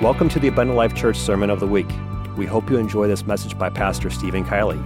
Welcome 0.00 0.28
to 0.28 0.38
the 0.38 0.46
Abundant 0.46 0.76
Life 0.76 0.94
Church 0.94 1.16
Sermon 1.16 1.50
of 1.50 1.58
the 1.58 1.66
Week. 1.66 1.88
We 2.36 2.46
hope 2.46 2.70
you 2.70 2.76
enjoy 2.76 3.08
this 3.08 3.26
message 3.26 3.58
by 3.58 3.68
Pastor 3.68 4.10
Steven 4.10 4.44
Kielley. 4.44 4.80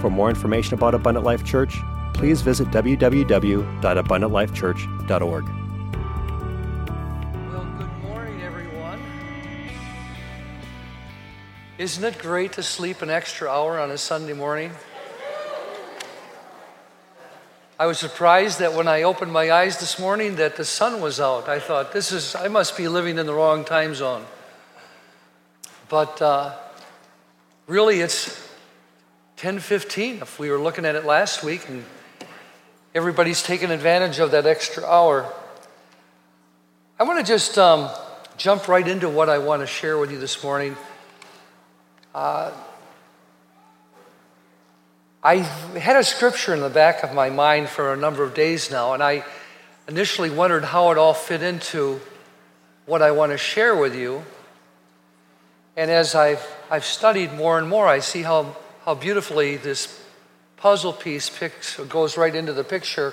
For 0.00 0.08
more 0.08 0.30
information 0.30 0.72
about 0.72 0.94
Abundant 0.94 1.26
Life 1.26 1.44
Church, 1.44 1.76
please 2.14 2.40
visit 2.40 2.68
www.abundantlifechurch.org. 2.68 5.44
Well, 7.52 7.66
good 7.76 7.92
morning, 8.04 8.40
everyone. 8.40 9.02
Isn't 11.76 12.04
it 12.04 12.18
great 12.18 12.54
to 12.54 12.62
sleep 12.62 13.02
an 13.02 13.10
extra 13.10 13.50
hour 13.50 13.78
on 13.78 13.90
a 13.90 13.98
Sunday 13.98 14.32
morning? 14.32 14.70
I 17.78 17.84
was 17.84 17.98
surprised 17.98 18.60
that 18.60 18.72
when 18.72 18.88
I 18.88 19.02
opened 19.02 19.30
my 19.30 19.50
eyes 19.50 19.78
this 19.78 19.98
morning 19.98 20.36
that 20.36 20.56
the 20.56 20.64
sun 20.64 21.02
was 21.02 21.20
out. 21.20 21.50
I 21.50 21.60
thought, 21.60 21.92
this 21.92 22.12
is, 22.12 22.34
I 22.34 22.48
must 22.48 22.78
be 22.78 22.88
living 22.88 23.18
in 23.18 23.26
the 23.26 23.34
wrong 23.34 23.66
time 23.66 23.94
zone. 23.94 24.24
But 25.88 26.22
uh, 26.22 26.56
really, 27.66 28.00
it's 28.00 28.40
10:15. 29.36 30.22
If 30.22 30.38
we 30.38 30.50
were 30.50 30.58
looking 30.58 30.84
at 30.84 30.94
it 30.94 31.04
last 31.04 31.42
week, 31.42 31.68
and 31.68 31.84
everybody's 32.94 33.42
taking 33.42 33.70
advantage 33.70 34.18
of 34.18 34.30
that 34.30 34.46
extra 34.46 34.84
hour. 34.84 35.30
I 36.98 37.02
want 37.02 37.18
to 37.18 37.26
just 37.26 37.58
um, 37.58 37.90
jump 38.36 38.68
right 38.68 38.86
into 38.86 39.08
what 39.08 39.28
I 39.28 39.38
want 39.38 39.62
to 39.62 39.66
share 39.66 39.98
with 39.98 40.12
you 40.12 40.18
this 40.18 40.42
morning. 40.44 40.76
Uh, 42.14 42.52
I 45.22 45.36
had 45.36 45.96
a 45.96 46.04
scripture 46.04 46.54
in 46.54 46.60
the 46.60 46.70
back 46.70 47.02
of 47.02 47.12
my 47.12 47.30
mind 47.30 47.68
for 47.68 47.92
a 47.92 47.96
number 47.96 48.22
of 48.22 48.34
days 48.34 48.70
now, 48.70 48.92
and 48.92 49.02
I 49.02 49.24
initially 49.88 50.30
wondered 50.30 50.64
how 50.64 50.92
it 50.92 50.98
all 50.98 51.14
fit 51.14 51.42
into 51.42 52.00
what 52.86 53.02
I 53.02 53.10
want 53.10 53.32
to 53.32 53.38
share 53.38 53.76
with 53.76 53.96
you. 53.96 54.24
And 55.76 55.90
as 55.90 56.14
I've, 56.14 56.46
I've 56.70 56.84
studied 56.84 57.32
more 57.32 57.58
and 57.58 57.68
more, 57.68 57.86
I 57.86 57.98
see 57.98 58.22
how, 58.22 58.56
how 58.84 58.94
beautifully 58.94 59.56
this 59.56 60.00
puzzle 60.56 60.92
piece 60.92 61.28
picks, 61.28 61.76
goes 61.76 62.16
right 62.16 62.34
into 62.34 62.52
the 62.52 62.64
picture. 62.64 63.12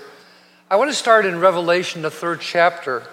I 0.69 0.75
want 0.75 0.91
to 0.91 0.95
start 0.95 1.25
in 1.25 1.39
Revelation, 1.39 2.03
the 2.03 2.11
third 2.11 2.39
chapter. 2.39 3.03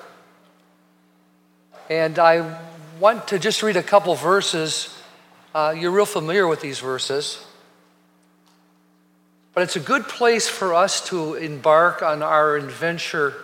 And 1.89 2.19
I 2.19 2.61
want 3.01 3.29
to 3.29 3.39
just 3.39 3.63
read 3.63 3.77
a 3.77 3.83
couple 3.83 4.15
verses. 4.15 4.95
Uh, 5.55 5.75
you're 5.77 5.91
real 5.91 6.07
familiar 6.07 6.47
with 6.47 6.61
these 6.61 6.79
verses. 6.79 7.43
But 9.55 9.63
it's 9.63 9.77
a 9.77 9.81
good 9.81 10.05
place 10.05 10.47
for 10.47 10.75
us 10.75 11.09
to 11.09 11.35
embark 11.35 12.03
on 12.03 12.23
our 12.23 12.55
adventure 12.57 13.35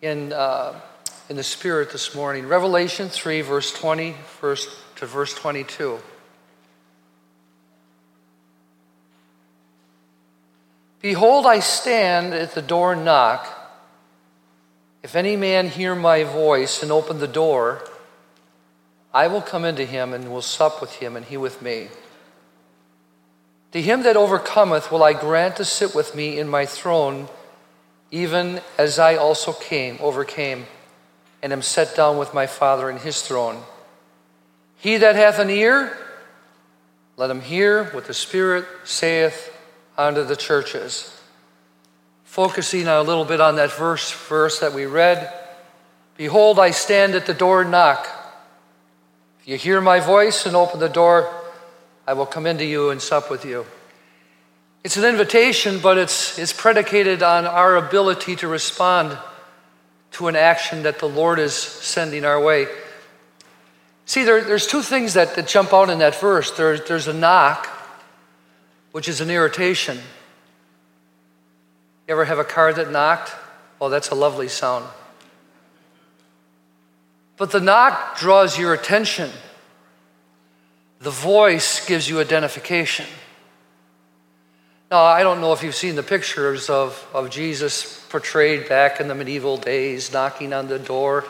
in, 0.00 0.32
uh, 0.32 0.80
in 1.28 1.36
the 1.36 1.44
Spirit 1.44 1.92
this 1.92 2.14
morning. 2.14 2.48
Revelation 2.48 3.08
3, 3.08 3.42
verse 3.42 3.72
20, 3.72 4.16
verse 4.40 4.66
to 4.96 5.06
verse 5.06 5.34
22. 5.34 5.98
Behold, 11.00 11.46
I 11.46 11.58
stand 11.58 12.32
at 12.32 12.54
the 12.54 12.62
door 12.62 12.92
and 12.92 13.04
knock. 13.04 13.58
If 15.02 15.16
any 15.16 15.36
man 15.36 15.68
hear 15.68 15.96
my 15.96 16.22
voice 16.22 16.82
and 16.82 16.92
open 16.92 17.18
the 17.18 17.26
door, 17.26 17.82
I 19.12 19.26
will 19.26 19.42
come 19.42 19.64
into 19.64 19.84
him 19.84 20.12
and 20.12 20.30
will 20.30 20.42
sup 20.42 20.80
with 20.80 20.92
him, 20.92 21.16
and 21.16 21.26
he 21.26 21.36
with 21.36 21.60
me. 21.60 21.88
To 23.72 23.82
him 23.82 24.04
that 24.04 24.16
overcometh 24.16 24.92
will 24.92 25.02
I 25.02 25.12
grant 25.12 25.56
to 25.56 25.64
sit 25.64 25.94
with 25.94 26.14
me 26.14 26.38
in 26.38 26.48
my 26.48 26.66
throne, 26.66 27.28
even 28.10 28.60
as 28.78 28.98
I 28.98 29.16
also 29.16 29.52
came, 29.52 29.98
overcame, 30.00 30.66
and 31.42 31.52
am 31.52 31.62
set 31.62 31.96
down 31.96 32.16
with 32.16 32.32
my 32.32 32.46
Father 32.46 32.88
in 32.88 32.98
his 32.98 33.22
throne. 33.22 33.62
He 34.82 34.96
that 34.96 35.14
hath 35.14 35.38
an 35.38 35.48
ear, 35.48 35.96
let 37.16 37.30
him 37.30 37.40
hear 37.40 37.84
what 37.92 38.06
the 38.06 38.14
Spirit 38.14 38.64
saith 38.82 39.56
unto 39.96 40.24
the 40.24 40.34
churches. 40.34 41.20
Focusing 42.24 42.88
a 42.88 43.00
little 43.00 43.24
bit 43.24 43.40
on 43.40 43.54
that 43.56 43.70
verse, 43.70 44.10
verse 44.10 44.58
that 44.58 44.72
we 44.72 44.86
read 44.86 45.32
Behold, 46.16 46.58
I 46.58 46.72
stand 46.72 47.14
at 47.14 47.26
the 47.26 47.32
door 47.32 47.62
and 47.62 47.70
knock. 47.70 48.08
If 49.42 49.48
you 49.48 49.56
hear 49.56 49.80
my 49.80 50.00
voice 50.00 50.46
and 50.46 50.56
open 50.56 50.80
the 50.80 50.88
door, 50.88 51.32
I 52.04 52.14
will 52.14 52.26
come 52.26 52.44
into 52.44 52.64
you 52.64 52.90
and 52.90 53.00
sup 53.00 53.30
with 53.30 53.44
you. 53.44 53.64
It's 54.82 54.96
an 54.96 55.04
invitation, 55.04 55.78
but 55.78 55.96
it's, 55.96 56.40
it's 56.40 56.52
predicated 56.52 57.22
on 57.22 57.46
our 57.46 57.76
ability 57.76 58.34
to 58.36 58.48
respond 58.48 59.16
to 60.12 60.26
an 60.26 60.34
action 60.34 60.82
that 60.82 60.98
the 60.98 61.08
Lord 61.08 61.38
is 61.38 61.54
sending 61.54 62.24
our 62.24 62.40
way. 62.40 62.66
See, 64.12 64.24
there, 64.24 64.44
there's 64.44 64.66
two 64.66 64.82
things 64.82 65.14
that, 65.14 65.36
that 65.36 65.46
jump 65.46 65.72
out 65.72 65.88
in 65.88 66.00
that 66.00 66.16
verse. 66.16 66.50
There's, 66.50 66.84
there's 66.84 67.08
a 67.08 67.14
knock, 67.14 67.66
which 68.90 69.08
is 69.08 69.22
an 69.22 69.30
irritation. 69.30 69.96
You 69.96 72.12
ever 72.12 72.26
have 72.26 72.38
a 72.38 72.44
car 72.44 72.74
that 72.74 72.90
knocked? 72.90 73.34
Oh, 73.80 73.88
that's 73.88 74.10
a 74.10 74.14
lovely 74.14 74.48
sound. 74.48 74.84
But 77.38 77.52
the 77.52 77.60
knock 77.60 78.18
draws 78.18 78.58
your 78.58 78.74
attention. 78.74 79.30
The 81.00 81.08
voice 81.08 81.86
gives 81.86 82.06
you 82.06 82.20
identification. 82.20 83.06
Now, 84.90 85.04
I 85.04 85.22
don't 85.22 85.40
know 85.40 85.54
if 85.54 85.62
you've 85.62 85.74
seen 85.74 85.94
the 85.94 86.02
pictures 86.02 86.68
of, 86.68 87.02
of 87.14 87.30
Jesus 87.30 88.04
portrayed 88.10 88.68
back 88.68 89.00
in 89.00 89.08
the 89.08 89.14
medieval 89.14 89.56
days, 89.56 90.12
knocking 90.12 90.52
on 90.52 90.68
the 90.68 90.78
door. 90.78 91.24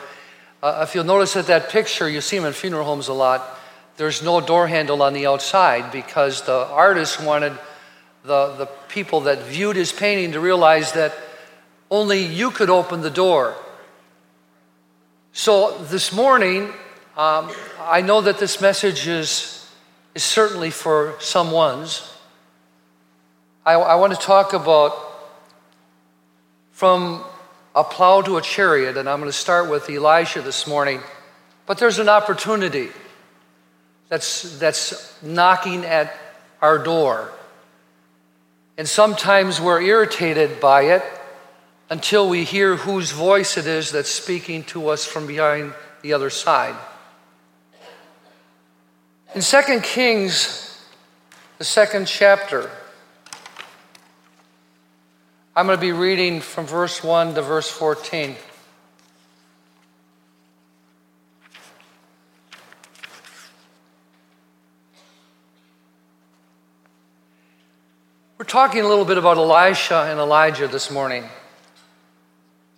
Uh, 0.63 0.85
if 0.87 0.95
you'll 0.95 1.03
notice 1.03 1.33
that 1.35 1.49
that 1.49 1.71
picture, 1.71 2.09
you 2.09 2.21
see 2.21 2.37
them 2.37 2.47
in 2.47 2.53
funeral 2.53 2.85
homes 2.85 3.09
a 3.09 3.13
lot, 3.13 3.59
there's 3.97 4.23
no 4.23 4.41
door 4.41 4.69
handle 4.69 5.03
on 5.03 5.13
the 5.13 5.27
outside 5.27 5.91
because 5.91 6.43
the 6.43 6.67
artist 6.69 7.21
wanted 7.21 7.53
the, 8.25 8.55
the 8.55 8.67
people 8.89 9.23
that 9.23 9.43
viewed 9.43 9.75
his 9.75 9.93
painting 9.93 10.33
to 10.33 10.41
realize 10.41 10.93
that 10.93 11.13
only 11.91 12.25
you 12.25 12.53
could 12.53 12.71
open 12.71 13.01
the 13.01 13.11
door. 13.11 13.57
So 15.33 15.77
this 15.79 16.13
morning, 16.13 16.73
um, 17.17 17.51
I 17.81 18.01
know 18.01 18.21
that 18.21 18.39
this 18.39 18.61
message 18.61 19.09
is, 19.09 19.69
is 20.15 20.23
certainly 20.23 20.71
for 20.71 21.17
someone's. 21.19 22.09
I, 23.67 23.75
I 23.75 23.95
want 23.97 24.13
to 24.13 24.19
talk 24.19 24.53
about 24.53 24.97
from 26.71 27.25
a 27.75 27.85
plow 27.85 28.21
to 28.23 28.37
a 28.37 28.43
chariot, 28.43 28.97
and 28.97 29.09
I'm 29.09 29.21
going 29.21 29.31
to 29.31 29.37
start 29.37 29.71
with 29.71 29.89
Elisha 29.89 30.43
this 30.43 30.67
morning. 30.67 31.01
But 31.67 31.79
there's 31.79 31.99
an 31.99 32.09
opportunity 32.09 32.89
that's, 34.09 34.59
that's 34.59 35.23
knocking 35.23 35.85
at 35.85 36.15
our 36.61 36.79
door. 36.79 37.33
And 38.77 38.89
sometimes 38.89 39.61
we're 39.61 39.81
irritated 39.81 40.61
by 40.61 40.83
it 40.83 41.03
until 41.89 42.29
we 42.29 42.45
hear 42.45 42.77
whose 42.77 43.11
voice 43.11 43.57
it 43.57 43.67
is 43.67 43.93
that's 43.93 44.11
speaking 44.11 44.65
to 44.65 44.89
us 44.89 45.05
from 45.05 45.27
behind 45.27 45.73
the 46.03 46.13
other 46.13 46.31
side. 46.31 46.75
In 49.35 49.41
2 49.41 49.81
Kings, 49.83 50.79
the 51.59 51.65
second 51.65 52.07
chapter, 52.07 52.71
I'm 55.55 55.67
going 55.67 55.77
to 55.77 55.81
be 55.83 55.93
reading 55.93 56.41
from 56.41 56.65
verse 56.65 57.05
1 57.05 57.35
to 57.35 57.43
verse 57.43 57.71
14. 57.71 58.37
We're 68.39 68.47
talking 68.47 68.81
a 68.81 68.89
little 68.89 69.05
bit 69.05 69.19
about 69.19 69.37
Elisha 69.37 70.07
and 70.09 70.19
Elijah 70.19 70.69
this 70.69 70.91
morning. 70.91 71.25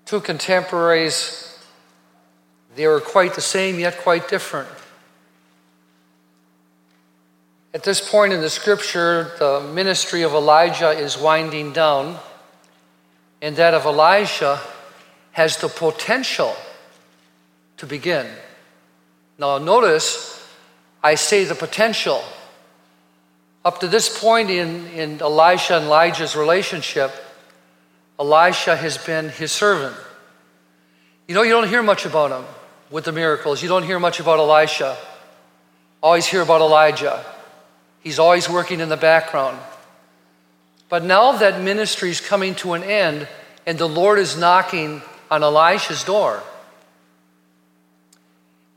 Two 0.05 0.19
contemporaries. 0.19 1.57
They 2.75 2.89
were 2.89 3.01
quite 3.01 3.35
the 3.35 3.41
same, 3.41 3.79
yet 3.79 3.99
quite 3.99 4.29
different. 4.29 4.69
At 7.73 7.85
this 7.85 8.11
point 8.11 8.33
in 8.33 8.41
the 8.41 8.51
scripture, 8.51 9.31
the 9.39 9.61
ministry 9.61 10.23
of 10.23 10.33
Elijah 10.33 10.91
is 10.91 11.17
winding 11.17 11.73
down 11.73 12.19
and 13.45 13.57
that 13.57 13.75
of 13.75 13.85
Elijah 13.85 14.59
has 15.33 15.59
the 15.59 15.69
potential 15.69 16.57
to 17.77 17.85
begin. 17.85 18.27
Now, 19.37 19.59
notice 19.59 20.43
I 21.03 21.17
say 21.17 21.45
the 21.45 21.55
potential. 21.55 22.25
Up 23.63 23.81
to 23.81 23.87
this 23.87 24.19
point 24.19 24.49
in, 24.49 24.87
in 24.87 25.21
Elisha 25.21 25.77
and 25.77 25.85
Elijah's 25.85 26.35
relationship, 26.35 27.13
Elisha 28.19 28.77
has 28.77 28.97
been 28.97 29.29
his 29.29 29.53
servant. 29.53 29.95
You 31.29 31.35
know, 31.35 31.43
you 31.43 31.53
don't 31.53 31.69
hear 31.69 31.83
much 31.83 32.07
about 32.07 32.31
him 32.31 32.47
with 32.91 33.05
the 33.05 33.13
miracles. 33.13 33.63
You 33.63 33.69
don't 33.69 33.83
hear 33.83 34.01
much 34.01 34.21
about 34.21 34.39
Elisha. 34.39 34.97
Always 36.03 36.25
hear 36.25 36.41
about 36.41 36.63
Elijah. 36.63 37.23
He's 38.01 38.19
always 38.19 38.49
working 38.49 38.81
in 38.81 38.89
the 38.89 38.97
background. 38.97 39.59
But 40.89 41.05
now 41.05 41.33
that 41.33 41.63
ministry 41.63 42.11
is 42.11 42.21
coming 42.21 42.55
to 42.57 42.75
an 42.75 42.83
end 42.83 43.29
and 43.67 43.79
the 43.79 43.89
Lord 43.89 44.19
is 44.19 44.37
knocking 44.37 45.03
on 45.31 45.43
Elisha's 45.43 46.05
door. 46.05 46.43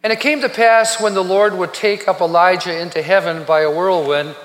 And 0.04 0.14
it 0.14 0.20
came 0.20 0.42
to 0.42 0.50
pass 0.50 1.02
when 1.02 1.14
the 1.14 1.24
Lord 1.24 1.54
would 1.54 1.74
take 1.74 2.08
up 2.08 2.22
Elijah 2.22 2.80
into 2.80 3.02
heaven 3.02 3.44
by 3.44 3.62
a 3.62 3.72
whirlwind 3.72 4.36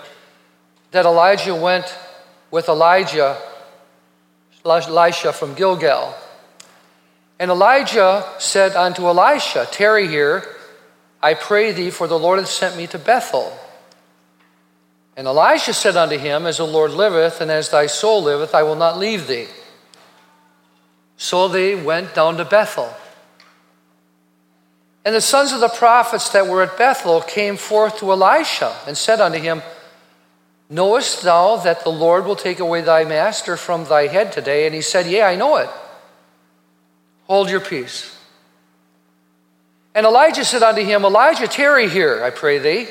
that 0.90 1.06
Elijah 1.06 1.54
went 1.54 1.96
with 2.50 2.68
Elijah, 2.68 3.38
Elisha 4.64 5.32
from 5.32 5.54
Gilgal. 5.54 6.14
And 7.38 7.50
Elijah 7.50 8.26
said 8.38 8.76
unto 8.76 9.06
Elisha, 9.06 9.66
Tarry 9.70 10.08
here, 10.08 10.44
I 11.22 11.34
pray 11.34 11.72
thee, 11.72 11.90
for 11.90 12.06
the 12.06 12.18
Lord 12.18 12.38
hath 12.38 12.48
sent 12.48 12.76
me 12.76 12.86
to 12.88 12.98
Bethel. 12.98 13.56
And 15.16 15.26
Elisha 15.26 15.74
said 15.74 15.96
unto 15.96 16.16
him, 16.16 16.46
As 16.46 16.56
the 16.56 16.66
Lord 16.66 16.92
liveth, 16.92 17.40
and 17.40 17.50
as 17.50 17.68
thy 17.68 17.86
soul 17.86 18.22
liveth, 18.22 18.54
I 18.54 18.62
will 18.62 18.76
not 18.76 18.98
leave 18.98 19.26
thee. 19.26 19.46
So 21.16 21.48
they 21.48 21.74
went 21.74 22.14
down 22.14 22.38
to 22.38 22.44
Bethel. 22.44 22.92
And 25.04 25.14
the 25.14 25.20
sons 25.20 25.52
of 25.52 25.60
the 25.60 25.68
prophets 25.68 26.30
that 26.30 26.46
were 26.46 26.62
at 26.62 26.78
Bethel 26.78 27.20
came 27.20 27.56
forth 27.56 27.98
to 27.98 28.10
Elisha 28.12 28.74
and 28.86 28.96
said 28.96 29.20
unto 29.20 29.38
him, 29.38 29.62
Knowest 30.70 31.22
thou 31.22 31.56
that 31.56 31.84
the 31.84 31.90
Lord 31.90 32.24
will 32.24 32.36
take 32.36 32.58
away 32.58 32.80
thy 32.80 33.04
master 33.04 33.56
from 33.56 33.84
thy 33.84 34.06
head 34.06 34.32
today? 34.32 34.64
And 34.64 34.74
he 34.74 34.80
said, 34.80 35.06
Yea, 35.06 35.22
I 35.22 35.36
know 35.36 35.56
it. 35.56 35.68
Hold 37.26 37.50
your 37.50 37.60
peace. 37.60 38.16
And 39.94 40.06
Elijah 40.06 40.44
said 40.44 40.62
unto 40.62 40.82
him, 40.82 41.04
Elijah, 41.04 41.46
tarry 41.46 41.88
here, 41.88 42.24
I 42.24 42.30
pray 42.30 42.58
thee, 42.58 42.88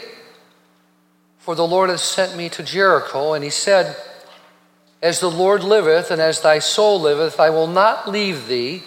for 1.41 1.55
the 1.55 1.67
Lord 1.67 1.89
hath 1.89 1.99
sent 1.99 2.37
me 2.37 2.49
to 2.49 2.63
Jericho. 2.63 3.33
And 3.33 3.43
he 3.43 3.49
said, 3.49 3.95
As 5.01 5.19
the 5.19 5.29
Lord 5.29 5.63
liveth, 5.63 6.11
and 6.11 6.21
as 6.21 6.41
thy 6.41 6.59
soul 6.59 7.01
liveth, 7.01 7.39
I 7.39 7.49
will 7.49 7.67
not 7.67 8.09
leave 8.09 8.47
thee. 8.47 8.83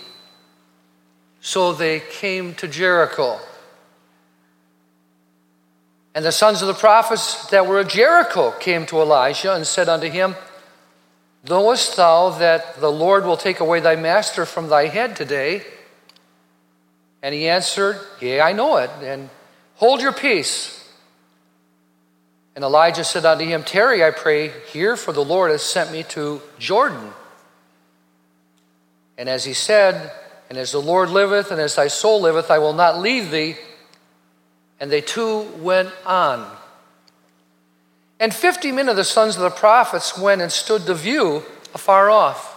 So 1.41 1.73
they 1.73 2.01
came 2.01 2.55
to 2.55 2.69
Jericho. 2.69 3.39
And 6.15 6.25
the 6.25 6.33
sons 6.33 6.63
of 6.63 6.69
the 6.69 6.75
prophets 6.75 7.47
that 7.47 7.67
were 7.67 7.81
at 7.81 7.89
Jericho 7.89 8.53
came 8.53 8.87
to 8.87 9.01
Elijah 9.01 9.53
and 9.53 9.67
said 9.67 9.89
unto 9.89 10.09
him, 10.09 10.37
Knowest 11.47 11.97
thou 11.97 12.31
that 12.31 12.81
the 12.81 12.91
Lord 12.91 13.27
will 13.27 13.37
take 13.37 13.59
away 13.59 13.81
thy 13.81 13.97
master 13.97 14.47
from 14.47 14.69
thy 14.69 14.87
head 14.87 15.17
today? 15.17 15.65
And 17.21 17.35
he 17.35 17.49
answered, 17.49 17.99
Yea, 18.21 18.41
I 18.41 18.53
know 18.53 18.77
it, 18.77 18.91
and 19.03 19.29
hold 19.75 20.01
your 20.01 20.13
peace. 20.13 20.84
And 22.55 22.65
Elijah 22.65 23.05
said 23.05 23.25
unto 23.25 23.45
him, 23.45 23.65
Tarry, 23.65 24.05
I 24.05 24.11
pray, 24.11 24.53
here, 24.73 24.97
for 24.97 25.13
the 25.13 25.25
Lord 25.25 25.51
has 25.51 25.63
sent 25.63 25.91
me 25.91 26.05
to 26.05 26.41
Jordan. 26.59 27.13
And 29.19 29.29
as 29.29 29.45
he 29.45 29.53
said, 29.53 30.13
And 30.49 30.59
as 30.59 30.73
the 30.73 30.81
Lord 30.81 31.11
liveth, 31.11 31.51
and 31.51 31.61
as 31.61 31.75
thy 31.75 31.89
soul 31.89 32.21
liveth, 32.21 32.51
I 32.51 32.59
will 32.59 32.73
not 32.73 33.01
leave 33.01 33.31
thee 33.31 33.57
and 34.81 34.91
they 34.91 35.01
two 35.01 35.43
went 35.61 35.91
on. 36.05 36.47
And 38.21 38.35
fifty 38.35 38.73
men 38.73 38.89
of 38.89 38.97
the 38.97 39.05
sons 39.05 39.37
of 39.37 39.43
the 39.43 39.51
prophets 39.51 40.19
went 40.19 40.43
and 40.43 40.51
stood 40.51 40.87
to 40.87 40.95
view 40.95 41.43
afar 41.75 42.11
off. 42.11 42.55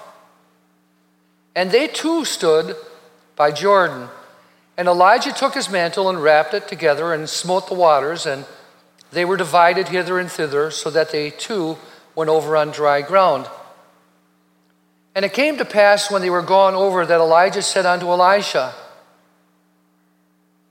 And 1.56 1.72
they 1.72 1.88
too 1.88 2.26
stood 2.26 2.76
by 3.36 3.52
Jordan. 3.52 4.10
And 4.78 4.88
Elijah 4.88 5.32
took 5.32 5.56
his 5.56 5.70
mantle 5.70 6.10
and 6.10 6.22
wrapped 6.22 6.54
it 6.54 6.68
together 6.68 7.14
and 7.14 7.30
smote 7.30 7.68
the 7.68 7.74
waters, 7.74 8.26
and 8.26 8.46
they 9.12 9.26
were 9.26 9.38
divided 9.38 9.88
hither 9.88 10.20
and 10.20 10.32
thither, 10.32 10.72
so 10.72 10.90
that 10.90 11.12
they 11.12 11.30
too 11.30 11.78
went 12.16 12.30
over 12.30 12.58
on 12.58 12.72
dry 12.72 13.02
ground. 13.02 13.48
And 15.16 15.26
it 15.26 15.34
came 15.34 15.58
to 15.58 15.66
pass 15.66 16.12
when 16.12 16.22
they 16.22 16.30
were 16.30 16.42
gone 16.42 16.76
over 16.76 17.06
that 17.06 17.20
Elijah 17.20 17.62
said 17.62 17.86
unto 17.86 18.08
Elisha, 18.08 18.74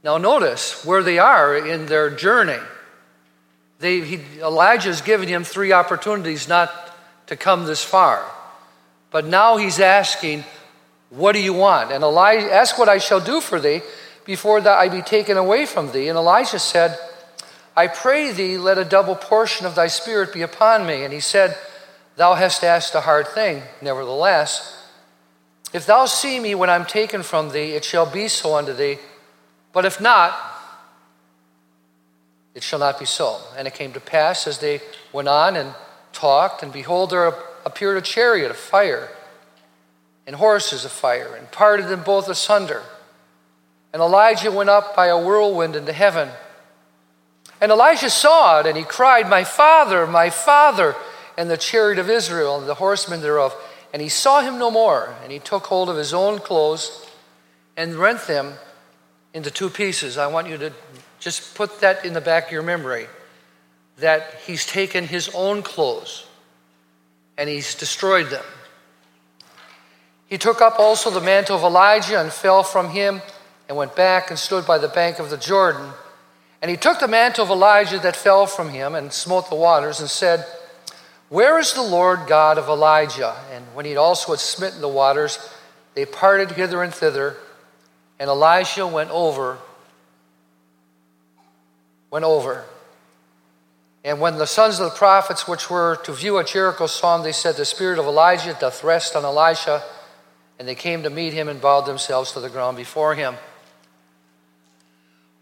now, 0.07 0.19
notice 0.19 0.85
where 0.85 1.03
they 1.03 1.19
are 1.19 1.57
in 1.57 1.87
their 1.87 2.11
journey. 2.11 2.63
They, 3.81 4.03
he, 4.03 4.21
Elijah's 4.41 5.01
given 5.01 5.27
him 5.27 5.43
three 5.43 5.73
opportunities 5.73 6.47
not 6.47 6.71
to 7.27 7.35
come 7.35 7.65
this 7.65 7.83
far. 7.83 8.25
But 9.11 9.25
now 9.25 9.57
he's 9.57 9.81
asking, 9.81 10.45
What 11.11 11.33
do 11.33 11.41
you 11.41 11.53
want? 11.53 11.91
And 11.91 12.05
Elijah, 12.05 12.55
ask 12.55 12.79
what 12.79 12.89
I 12.89 12.99
shall 12.99 13.19
do 13.19 13.41
for 13.41 13.59
thee 13.59 13.81
before 14.25 14.61
that 14.61 14.79
I 14.79 14.89
be 14.89 15.03
taken 15.03 15.37
away 15.37 15.67
from 15.67 15.91
thee. 15.91 16.07
And 16.07 16.17
Elijah 16.17 16.61
said, 16.61 16.97
I 17.77 17.89
pray 17.89 18.33
thee, 18.33 18.57
let 18.57 18.79
a 18.79 18.85
double 18.85 19.15
portion 19.15 19.67
of 19.67 19.75
thy 19.75 19.89
spirit 19.89 20.33
be 20.33 20.43
upon 20.43 20.87
me. 20.87 21.05
And 21.05 21.13
he 21.13 21.21
said, 21.21 21.57
Thou 22.17 22.35
hast 22.35 22.65
asked 22.65 22.95
a 22.95 23.03
hard 23.03 23.29
thing. 23.29 23.63
Nevertheless, 23.83 24.89
if 25.75 25.85
thou 25.85 26.07
see 26.07 26.41
me 26.41 26.55
when 26.55 26.71
I'm 26.71 26.87
taken 26.87 27.23
from 27.23 27.51
thee, 27.51 27.73
it 27.73 27.85
shall 27.85 28.11
be 28.11 28.29
so 28.29 28.55
unto 28.55 28.73
thee. 28.73 28.97
But 29.73 29.85
if 29.85 30.01
not, 30.01 30.35
it 32.55 32.63
shall 32.63 32.79
not 32.79 32.99
be 32.99 33.05
so. 33.05 33.39
And 33.59 33.69
it 33.69 33.75
came 33.75 33.93
to 33.93 34.01
pass 34.01 34.47
as 34.47 34.59
they 34.59 34.81
went 35.13 35.29
on 35.29 35.57
and 35.57 35.75
talked, 36.15 36.63
and 36.63 36.73
behold, 36.73 37.11
there 37.11 37.35
appeared 37.67 37.99
a 37.99 38.01
chariot 38.01 38.51
of 38.51 38.57
fire 38.57 39.11
and 40.27 40.35
horses 40.35 40.85
of 40.85 40.91
fire, 40.91 41.37
and 41.37 41.51
parted 41.53 41.87
them 41.87 42.03
both 42.03 42.29
asunder. 42.29 42.83
And 43.93 44.03
Elijah 44.03 44.51
went 44.51 44.71
up 44.71 44.97
by 44.97 45.07
a 45.07 45.23
whirlwind 45.23 45.77
into 45.77 45.93
heaven. 45.93 46.31
And 47.61 47.73
Elijah 47.73 48.11
saw 48.11 48.61
it, 48.61 48.67
and 48.67 48.77
he 48.77 48.85
cried, 48.85 49.29
My 49.29 49.45
father, 49.45 50.07
my 50.07 50.31
father, 50.31 50.95
and 51.39 51.51
the 51.51 51.57
chariot 51.57 51.99
of 51.99 52.11
Israel, 52.11 52.59
and 52.59 52.69
the 52.69 52.75
horsemen 52.75 53.23
thereof. 53.23 53.55
And 53.93 54.03
he 54.03 54.09
saw 54.09 54.43
him 54.43 54.59
no 54.59 54.71
more. 54.71 55.15
And 55.23 55.33
he 55.33 55.39
took 55.39 55.67
hold 55.67 55.89
of 55.89 55.97
his 55.97 56.13
own 56.13 56.39
clothes 56.39 57.07
and 57.77 57.95
rent 57.95 58.27
them 58.27 58.55
into 59.33 59.51
two 59.51 59.71
pieces. 59.71 60.19
I 60.19 60.27
want 60.27 60.49
you 60.49 60.59
to 60.59 60.73
just 61.21 61.55
put 61.55 61.81
that 61.81 62.05
in 62.05 62.13
the 62.13 62.21
back 62.21 62.47
of 62.47 62.53
your 62.53 62.63
memory 62.63 63.07
that 63.99 64.35
he's 64.47 64.67
taken 64.67 65.07
his 65.07 65.31
own 65.35 65.63
clothes 65.63 66.27
and 67.39 67.49
he's 67.49 67.75
destroyed 67.75 68.31
them. 68.31 68.45
He 70.27 70.39
took 70.39 70.61
up 70.61 70.79
also 70.79 71.11
the 71.11 71.21
mantle 71.21 71.57
of 71.57 71.63
Elijah 71.63 72.21
and 72.21 72.33
fell 72.33 72.63
from 72.63 72.91
him 72.91 73.23
and 73.69 73.77
went 73.77 73.95
back 73.95 74.31
and 74.31 74.39
stood 74.39 74.67
by 74.67 74.79
the 74.79 74.89
bank 74.89 75.19
of 75.19 75.31
the 75.31 75.37
Jordan. 75.37 75.91
And 76.63 76.71
he 76.71 76.77
took 76.77 77.01
the 77.01 77.09
mantle 77.09 77.45
of 77.45 77.51
Elijah 77.51 77.99
that 77.99 78.17
fell 78.17 78.47
from 78.47 78.71
him 78.71 78.95
and 78.95 79.13
smote 79.13 79.49
the 79.49 79.57
waters 79.57 80.01
and 80.01 80.09
said, 80.09 80.45
Where 81.29 81.59
is 81.59 81.75
the 81.75 81.83
Lord 81.83 82.21
God 82.27 82.59
of 82.59 82.69
Elijah? 82.69 83.37
And 83.53 83.65
when 83.75 83.85
he 83.85 83.97
also 83.97 84.33
had 84.33 84.41
smitten 84.41 84.81
the 84.81 84.89
waters, 84.89 85.39
they 85.95 86.07
parted 86.07 86.53
hither 86.53 86.83
and 86.83 86.93
thither 86.93 87.37
and 88.19 88.31
Elisha 88.31 88.87
went 88.87 89.11
over, 89.11 89.59
went 92.11 92.25
over. 92.25 92.65
And 94.05 94.21
when 94.21 94.39
the 94.39 94.47
sons 94.47 94.79
of 94.79 94.91
the 94.91 94.97
prophets 94.97 95.49
which 95.49 95.69
were 95.69 95.97
to 96.05 96.13
view 96.13 96.39
at 96.39 96.47
Jericho 96.47 96.87
saw 96.87 97.17
him, 97.17 97.23
they 97.23 97.33
said, 97.33 97.57
The 97.57 97.65
spirit 97.65 97.99
of 97.99 98.07
Elijah 98.07 98.57
doth 98.59 98.85
rest 98.85 99.17
on 99.17 99.25
Elisha. 99.25 99.83
And 100.59 100.67
they 100.67 100.75
came 100.75 101.03
to 101.03 101.11
meet 101.11 101.35
him 101.35 101.49
and 101.49 101.61
bowed 101.61 101.85
themselves 101.85 102.33
to 102.33 102.41
the 102.41 102.49
ground 102.49 102.77
before 102.77 103.15
him. 103.15 103.35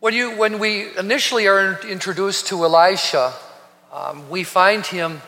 When, 0.05 0.13
you, 0.13 0.37
when 0.37 0.59
we 0.59 0.95
initially 0.99 1.47
are 1.47 1.81
introduced 1.81 2.49
to 2.49 2.63
Elisha, 2.63 3.33
um, 3.91 4.29
we 4.29 4.45
find 4.45 4.85
him 4.85 5.23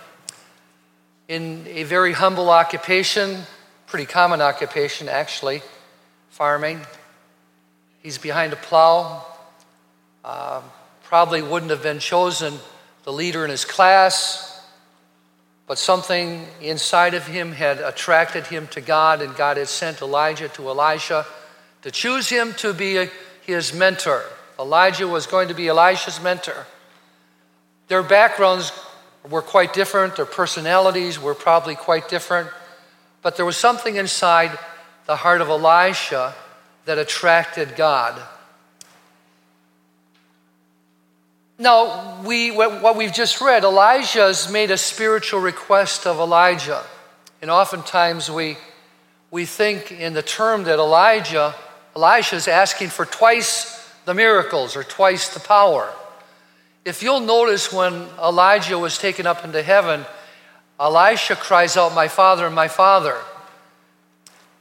in 1.28 1.66
a 1.66 1.84
very 1.84 2.12
humble 2.12 2.50
occupation, 2.50 3.44
pretty 3.86 4.04
common 4.04 4.42
occupation 4.42 5.08
actually, 5.08 5.62
farming. 6.28 6.82
He's 8.02 8.18
behind 8.18 8.52
a 8.52 8.56
plow. 8.56 9.24
Uh, 10.22 10.60
probably 11.04 11.40
wouldn't 11.40 11.70
have 11.70 11.82
been 11.82 11.98
chosen 11.98 12.58
the 13.04 13.14
leader 13.14 13.46
in 13.46 13.50
his 13.50 13.64
class, 13.64 14.62
but 15.66 15.78
something 15.78 16.44
inside 16.60 17.14
of 17.14 17.26
him 17.26 17.52
had 17.52 17.80
attracted 17.80 18.46
him 18.48 18.66
to 18.72 18.82
God, 18.82 19.22
and 19.22 19.34
God 19.36 19.56
had 19.56 19.68
sent 19.68 20.02
Elijah 20.02 20.50
to 20.50 20.68
Elisha 20.68 21.24
to 21.80 21.90
choose 21.90 22.28
him 22.28 22.52
to 22.58 22.74
be 22.74 23.08
his 23.46 23.72
mentor. 23.72 24.22
Elijah 24.58 25.06
was 25.06 25.26
going 25.26 25.48
to 25.48 25.54
be 25.54 25.68
Elisha's 25.68 26.20
mentor. 26.20 26.66
Their 27.88 28.02
backgrounds 28.02 28.72
were 29.28 29.42
quite 29.42 29.72
different, 29.72 30.16
their 30.16 30.26
personalities 30.26 31.20
were 31.20 31.34
probably 31.34 31.74
quite 31.74 32.08
different, 32.08 32.48
but 33.22 33.36
there 33.36 33.44
was 33.44 33.56
something 33.56 33.96
inside 33.96 34.56
the 35.06 35.16
heart 35.16 35.40
of 35.40 35.48
Elisha 35.48 36.34
that 36.84 36.98
attracted 36.98 37.76
God. 37.76 38.20
Now, 41.58 42.22
we, 42.22 42.50
what 42.50 42.96
we've 42.96 43.12
just 43.12 43.40
read, 43.40 43.64
Elijah's 43.64 44.50
made 44.50 44.70
a 44.70 44.76
spiritual 44.76 45.40
request 45.40 46.06
of 46.06 46.18
Elijah. 46.18 46.82
And 47.40 47.50
oftentimes 47.50 48.30
we, 48.30 48.58
we 49.30 49.46
think 49.46 49.90
in 49.90 50.12
the 50.12 50.22
term 50.22 50.64
that 50.64 50.78
Elijah, 50.78 51.54
Elijah 51.94 52.36
is 52.36 52.46
asking 52.46 52.88
for 52.90 53.06
twice 53.06 53.75
the 54.06 54.14
miracles 54.14 54.76
or 54.76 54.82
twice 54.82 55.34
the 55.34 55.40
power. 55.40 55.92
If 56.86 57.02
you'll 57.02 57.20
notice 57.20 57.72
when 57.72 58.06
Elijah 58.18 58.78
was 58.78 58.96
taken 58.96 59.26
up 59.26 59.44
into 59.44 59.62
heaven, 59.62 60.06
Elisha 60.80 61.36
cries 61.36 61.76
out, 61.76 61.94
My 61.94 62.08
father, 62.08 62.48
my 62.48 62.68
father. 62.68 63.16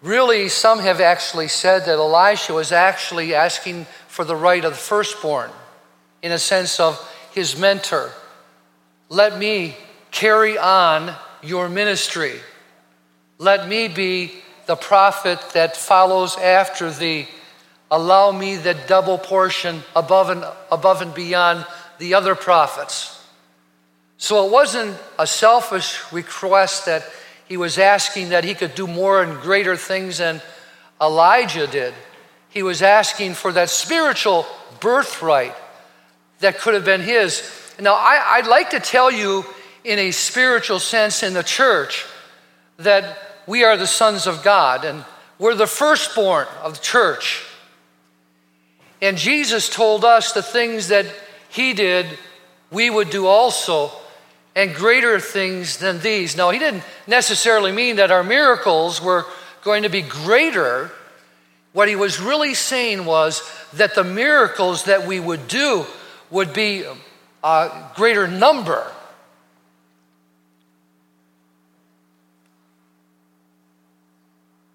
Really, 0.01 0.49
some 0.49 0.79
have 0.79 0.99
actually 0.99 1.47
said 1.47 1.85
that 1.85 1.99
Elisha 1.99 2.53
was 2.53 2.71
actually 2.71 3.33
asking 3.33 3.85
for 4.07 4.25
the 4.25 4.35
right 4.35 4.65
of 4.65 4.73
the 4.73 4.77
firstborn, 4.77 5.51
in 6.21 6.31
a 6.31 6.39
sense 6.39 6.79
of 6.79 6.99
his 7.31 7.57
mentor. 7.57 8.11
Let 9.09 9.37
me 9.37 9.75
carry 10.11 10.57
on 10.57 11.13
your 11.43 11.69
ministry. 11.69 12.39
Let 13.37 13.67
me 13.67 13.87
be 13.87 14.31
the 14.65 14.75
prophet 14.75 15.39
that 15.53 15.77
follows 15.77 16.37
after 16.37 16.89
thee. 16.89 17.27
Allow 17.95 18.33
me 18.33 18.57
the 18.57 18.73
double 18.73 19.17
portion 19.17 19.81
above 19.95 20.29
and, 20.29 20.43
above 20.69 21.01
and 21.01 21.13
beyond 21.13 21.65
the 21.97 22.15
other 22.15 22.35
prophets. 22.35 23.25
So 24.17 24.45
it 24.45 24.51
wasn't 24.51 24.97
a 25.17 25.25
selfish 25.25 26.01
request 26.11 26.87
that 26.87 27.09
he 27.47 27.55
was 27.55 27.77
asking 27.77 28.29
that 28.29 28.43
he 28.43 28.53
could 28.53 28.75
do 28.75 28.85
more 28.85 29.23
and 29.23 29.39
greater 29.39 29.77
things 29.77 30.17
than 30.17 30.41
Elijah 30.99 31.67
did. 31.67 31.93
He 32.49 32.63
was 32.63 32.81
asking 32.81 33.35
for 33.35 33.53
that 33.53 33.69
spiritual 33.69 34.45
birthright 34.81 35.55
that 36.39 36.57
could 36.57 36.73
have 36.73 36.83
been 36.83 36.99
his. 36.99 37.49
Now, 37.79 37.93
I, 37.93 38.41
would 38.41 38.49
like 38.49 38.71
to 38.71 38.81
tell 38.81 39.09
you, 39.09 39.45
in 39.85 39.99
a 39.99 40.11
spiritual 40.11 40.79
sense, 40.79 41.23
in 41.23 41.33
the 41.33 41.43
church, 41.43 42.05
that 42.75 43.17
we 43.47 43.63
are 43.63 43.77
the 43.77 43.87
sons 43.87 44.27
of 44.27 44.43
God 44.43 44.83
and 44.83 45.05
we're 45.39 45.55
the 45.55 45.65
firstborn 45.65 46.45
of 46.61 46.73
the 46.73 46.81
church. 46.81 47.45
And 49.05 49.17
Jesus 49.19 49.69
told 49.69 50.03
us 50.03 50.31
the 50.31 50.41
things 50.41 50.88
that 50.88 51.05
he 51.50 51.74
did, 51.74 52.07
we 52.71 52.89
would 52.89 53.12
do 53.12 53.27
also, 53.27 53.91
and 54.55 54.74
greater 54.74 55.19
things 55.19 55.77
than 55.77 56.00
these. 56.00 56.35
Now, 56.35 56.50
he 56.50 56.57
didn't 56.57 56.83
necessarily 57.05 57.71
mean 57.71 57.97
that 57.97 58.09
our 58.09 58.24
miracles 58.24 59.00
were 59.00 59.25
going 59.63 59.83
to 59.83 59.89
be 59.89 60.01
greater. 60.01 60.89
What 61.71 61.88
he 61.88 61.95
was 61.95 62.19
really 62.19 62.55
saying 62.55 63.05
was 63.05 63.47
that 63.74 63.93
the 63.93 64.03
miracles 64.03 64.85
that 64.85 65.05
we 65.05 65.19
would 65.19 65.47
do 65.47 65.85
would 66.31 66.51
be 66.51 66.83
a 67.43 67.91
greater 67.95 68.27
number. 68.27 68.91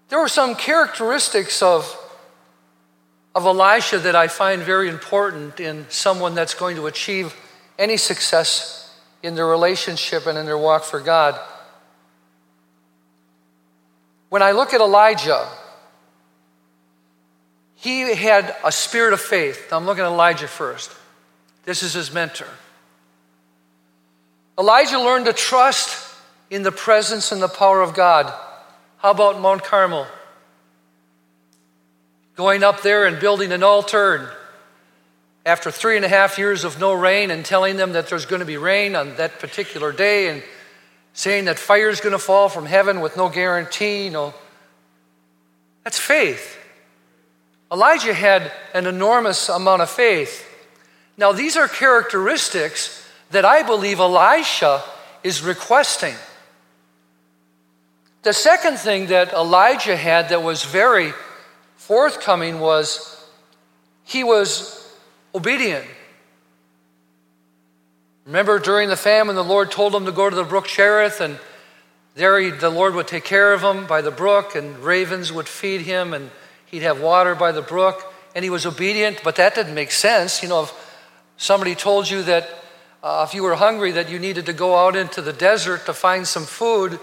There 0.07 0.19
were 0.19 0.29
some 0.29 0.55
characteristics 0.55 1.61
of 1.61 1.97
of 3.33 3.45
Elisha 3.45 3.99
that 3.99 4.15
I 4.15 4.27
find 4.27 4.61
very 4.61 4.89
important 4.89 5.59
in 5.59 5.85
someone 5.89 6.35
that's 6.35 6.53
going 6.53 6.75
to 6.75 6.87
achieve 6.87 7.35
any 7.79 7.97
success 7.97 8.93
in 9.23 9.35
their 9.35 9.47
relationship 9.47 10.25
and 10.25 10.37
in 10.37 10.45
their 10.45 10.57
walk 10.57 10.83
for 10.83 10.99
God. 10.99 11.39
When 14.29 14.41
I 14.41 14.51
look 14.51 14.73
at 14.73 14.81
Elijah, 14.81 15.47
he 17.75 18.15
had 18.15 18.55
a 18.63 18.71
spirit 18.71 19.13
of 19.13 19.21
faith. 19.21 19.71
I'm 19.71 19.85
looking 19.85 20.03
at 20.03 20.07
Elijah 20.07 20.47
first. 20.47 20.91
This 21.65 21.83
is 21.83 21.93
his 21.93 22.13
mentor. 22.13 22.47
Elijah 24.59 24.99
learned 24.99 25.25
to 25.25 25.33
trust 25.33 26.15
in 26.49 26.63
the 26.63 26.71
presence 26.71 27.31
and 27.31 27.41
the 27.41 27.47
power 27.47 27.81
of 27.81 27.93
God. 27.93 28.31
How 28.97 29.11
about 29.11 29.39
Mount 29.39 29.63
Carmel? 29.63 30.05
Going 32.35 32.63
up 32.63 32.81
there 32.81 33.05
and 33.05 33.19
building 33.19 33.51
an 33.51 33.63
altar 33.63 34.15
and 34.15 34.27
after 35.45 35.71
three 35.71 35.95
and 35.95 36.05
a 36.05 36.09
half 36.09 36.37
years 36.37 36.63
of 36.63 36.79
no 36.79 36.93
rain 36.93 37.31
and 37.31 37.43
telling 37.43 37.75
them 37.75 37.93
that 37.93 38.07
there's 38.07 38.25
going 38.25 38.41
to 38.41 38.45
be 38.45 38.57
rain 38.57 38.95
on 38.95 39.15
that 39.15 39.39
particular 39.39 39.91
day 39.91 40.29
and 40.29 40.43
saying 41.13 41.45
that 41.45 41.57
fire 41.57 41.89
is 41.89 41.99
going 41.99 42.11
to 42.11 42.19
fall 42.19 42.47
from 42.47 42.65
heaven 42.65 43.01
with 43.01 43.17
no 43.17 43.27
guarantee, 43.27 44.09
know, 44.09 44.33
that's 45.83 45.97
faith. 45.97 46.57
Elijah 47.71 48.13
had 48.13 48.51
an 48.73 48.85
enormous 48.85 49.49
amount 49.49 49.81
of 49.81 49.89
faith. 49.89 50.47
Now, 51.17 51.31
these 51.31 51.57
are 51.57 51.67
characteristics 51.67 53.07
that 53.31 53.45
I 53.45 53.63
believe 53.63 53.99
Elisha 53.99 54.83
is 55.23 55.41
requesting. 55.41 56.15
The 58.23 58.33
second 58.33 58.77
thing 58.77 59.07
that 59.07 59.33
Elijah 59.33 59.95
had 59.95 60.29
that 60.29 60.43
was 60.43 60.63
very 60.63 61.13
forthcoming 61.81 62.59
was 62.59 63.25
he 64.03 64.23
was 64.23 64.87
obedient. 65.33 65.85
Remember 68.27 68.59
during 68.59 68.87
the 68.87 68.95
famine, 68.95 69.35
the 69.35 69.43
Lord 69.43 69.71
told 69.71 69.95
him 69.95 70.05
to 70.05 70.11
go 70.11 70.29
to 70.29 70.35
the 70.35 70.43
brook 70.43 70.67
Cherith, 70.67 71.21
and 71.21 71.39
there 72.13 72.39
he, 72.39 72.51
the 72.51 72.69
Lord 72.69 72.93
would 72.93 73.07
take 73.07 73.23
care 73.23 73.51
of 73.51 73.61
him 73.61 73.87
by 73.87 74.01
the 74.01 74.11
brook, 74.11 74.55
and 74.55 74.77
ravens 74.77 75.33
would 75.33 75.47
feed 75.47 75.81
him, 75.81 76.13
and 76.13 76.29
he'd 76.67 76.83
have 76.83 77.01
water 77.01 77.33
by 77.33 77.51
the 77.51 77.63
brook, 77.63 78.13
and 78.35 78.43
he 78.43 78.51
was 78.51 78.67
obedient, 78.67 79.21
but 79.23 79.37
that 79.37 79.55
didn't 79.55 79.73
make 79.73 79.91
sense. 79.91 80.43
You 80.43 80.49
know, 80.49 80.63
if 80.63 81.01
somebody 81.37 81.73
told 81.73 82.07
you 82.07 82.21
that 82.23 82.47
uh, 83.01 83.25
if 83.27 83.33
you 83.33 83.41
were 83.41 83.55
hungry, 83.55 83.91
that 83.93 84.07
you 84.07 84.19
needed 84.19 84.45
to 84.45 84.53
go 84.53 84.77
out 84.77 84.95
into 84.95 85.19
the 85.19 85.33
desert 85.33 85.87
to 85.87 85.93
find 85.93 86.27
some 86.27 86.45
food, 86.45 86.99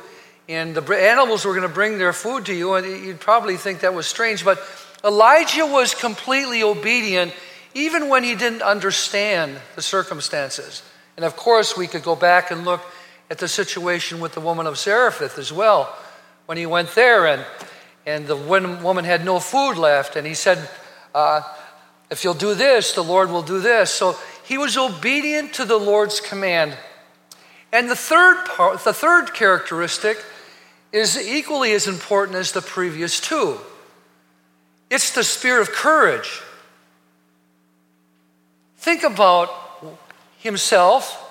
and 0.48 0.74
the 0.74 0.94
animals 0.94 1.44
were 1.44 1.52
going 1.52 1.68
to 1.68 1.74
bring 1.74 1.98
their 1.98 2.14
food 2.14 2.46
to 2.46 2.54
you, 2.54 2.74
and 2.74 2.86
you'd 3.04 3.20
probably 3.20 3.56
think 3.56 3.80
that 3.80 3.92
was 3.92 4.06
strange. 4.06 4.44
But 4.44 4.60
Elijah 5.04 5.66
was 5.66 5.94
completely 5.94 6.62
obedient 6.62 7.34
even 7.74 8.08
when 8.08 8.24
he 8.24 8.34
didn't 8.34 8.62
understand 8.62 9.58
the 9.76 9.82
circumstances. 9.82 10.82
And 11.16 11.24
of 11.24 11.36
course, 11.36 11.76
we 11.76 11.86
could 11.86 12.02
go 12.02 12.16
back 12.16 12.50
and 12.50 12.64
look 12.64 12.80
at 13.30 13.38
the 13.38 13.48
situation 13.48 14.20
with 14.20 14.32
the 14.32 14.40
woman 14.40 14.66
of 14.66 14.78
Zarephath 14.78 15.38
as 15.38 15.52
well. 15.52 15.94
When 16.46 16.56
he 16.56 16.64
went 16.64 16.94
there 16.94 17.26
and, 17.26 17.44
and 18.06 18.26
the 18.26 18.36
woman 18.36 19.04
had 19.04 19.24
no 19.24 19.38
food 19.38 19.76
left, 19.76 20.16
and 20.16 20.26
he 20.26 20.32
said, 20.32 20.68
uh, 21.14 21.42
If 22.10 22.24
you'll 22.24 22.32
do 22.32 22.54
this, 22.54 22.92
the 22.92 23.04
Lord 23.04 23.30
will 23.30 23.42
do 23.42 23.60
this. 23.60 23.90
So 23.90 24.16
he 24.46 24.56
was 24.56 24.78
obedient 24.78 25.52
to 25.54 25.66
the 25.66 25.76
Lord's 25.76 26.20
command. 26.20 26.74
And 27.70 27.90
the 27.90 27.96
third 27.96 28.46
part, 28.46 28.82
the 28.82 28.94
third 28.94 29.34
characteristic 29.34 30.16
is 30.92 31.18
equally 31.18 31.72
as 31.72 31.86
important 31.86 32.36
as 32.36 32.52
the 32.52 32.62
previous 32.62 33.20
two. 33.20 33.58
It's 34.90 35.12
the 35.12 35.24
spirit 35.24 35.62
of 35.62 35.72
courage. 35.72 36.40
Think 38.78 39.02
about 39.02 39.50
himself, 40.38 41.24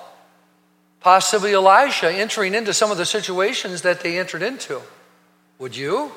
possibly 1.00 1.54
Elisha, 1.54 2.12
entering 2.12 2.54
into 2.54 2.72
some 2.72 2.90
of 2.90 2.98
the 2.98 3.06
situations 3.06 3.82
that 3.82 4.00
they 4.00 4.18
entered 4.18 4.42
into. 4.42 4.80
Would 5.58 5.76
you? 5.76 6.12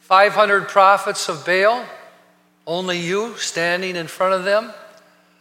500 0.00 0.68
prophets 0.68 1.28
of 1.28 1.44
Baal, 1.44 1.84
only 2.66 2.98
you 2.98 3.36
standing 3.36 3.96
in 3.96 4.06
front 4.06 4.34
of 4.34 4.44
them? 4.44 4.72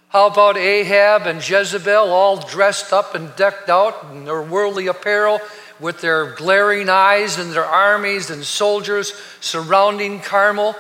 How 0.10 0.28
about 0.28 0.58
Ahab 0.58 1.26
and 1.26 1.48
Jezebel 1.48 2.12
all 2.12 2.38
dressed 2.38 2.92
up 2.92 3.16
and 3.16 3.34
decked 3.38 3.70
out 3.70 4.08
in 4.12 4.26
their 4.26 4.42
worldly 4.42 4.88
apparel 4.88 5.40
with 5.82 6.02
their 6.02 6.32
glaring 6.36 6.90
eyes 6.90 7.38
and 7.38 7.52
their 7.52 7.66
armies 7.66 8.30
and 8.30 8.46
soldiers 8.46 9.14
surrounding 9.40 10.20
Carmel. 10.20 10.76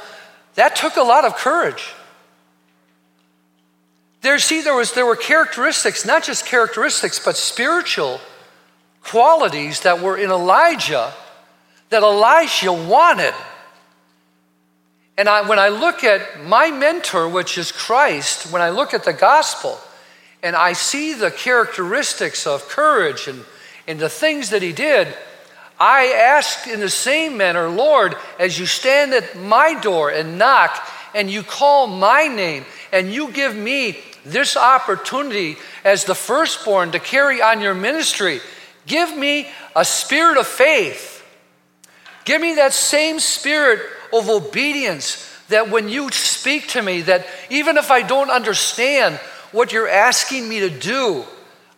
That 0.55 0.75
took 0.75 0.96
a 0.96 1.01
lot 1.01 1.25
of 1.25 1.36
courage. 1.36 1.93
There, 4.22 4.38
see, 4.38 4.62
there, 4.62 4.75
was, 4.75 4.93
there 4.93 5.05
were 5.05 5.15
characteristics, 5.15 6.05
not 6.05 6.24
just 6.24 6.46
characteristics, 6.46 7.20
but 7.24 7.36
spiritual 7.36 8.22
qualities 9.03 9.81
that 9.81 10.00
were 10.00 10.15
in 10.15 10.29
Elijah 10.29 11.12
that 11.89 12.03
Elisha 12.03 12.72
wanted. 12.72 13.34
And 15.17 15.27
I, 15.27 15.48
when 15.48 15.60
I 15.60 15.70
look 15.70 16.03
at 16.03 16.43
my 16.43 16.72
mentor, 16.72 17.27
which 17.27 17.58
is 17.58 17.72
Christ, 17.72 18.51
when 18.51 18.62
I 18.62 18.70
look 18.70 18.93
at 18.93 19.03
the 19.03 19.13
gospel 19.13 19.77
and 20.43 20.55
I 20.55 20.74
see 20.74 21.13
the 21.13 21.31
characteristics 21.31 22.48
of 22.48 22.67
courage 22.70 23.27
and 23.27 23.43
and 23.88 24.00
the 24.00 24.09
things 24.09 24.51
that 24.51 24.61
he 24.61 24.73
did, 24.73 25.07
I 25.79 26.13
ask 26.13 26.67
in 26.67 26.79
the 26.79 26.89
same 26.89 27.38
manner, 27.38 27.67
Lord, 27.67 28.15
as 28.39 28.59
you 28.59 28.65
stand 28.65 29.13
at 29.13 29.35
my 29.35 29.79
door 29.81 30.11
and 30.11 30.38
knock 30.38 30.79
and 31.15 31.29
you 31.29 31.41
call 31.41 31.88
my 31.88 32.27
name 32.27 32.65
and 32.91 33.11
you 33.11 33.31
give 33.31 33.55
me 33.55 33.97
this 34.23 34.55
opportunity 34.55 35.57
as 35.83 36.05
the 36.05 36.13
firstborn 36.13 36.91
to 36.91 37.00
carry 37.00 37.41
on 37.41 37.61
your 37.61 37.73
ministry, 37.73 38.41
give 38.85 39.17
me 39.17 39.50
a 39.75 39.83
spirit 39.83 40.38
of 40.38 40.45
faith. 40.45 41.25
Give 42.25 42.39
me 42.39 42.55
that 42.55 42.73
same 42.73 43.19
spirit 43.19 43.81
of 44.13 44.29
obedience 44.29 45.27
that 45.50 45.69
when 45.69 45.89
you 45.89 46.11
speak 46.11 46.67
to 46.69 46.81
me, 46.81 47.01
that 47.01 47.25
even 47.50 47.77
if 47.77 47.89
I 47.89 48.03
don't 48.03 48.29
understand 48.29 49.15
what 49.51 49.73
you're 49.73 49.89
asking 49.89 50.47
me 50.47 50.59
to 50.59 50.69
do, 50.69 51.25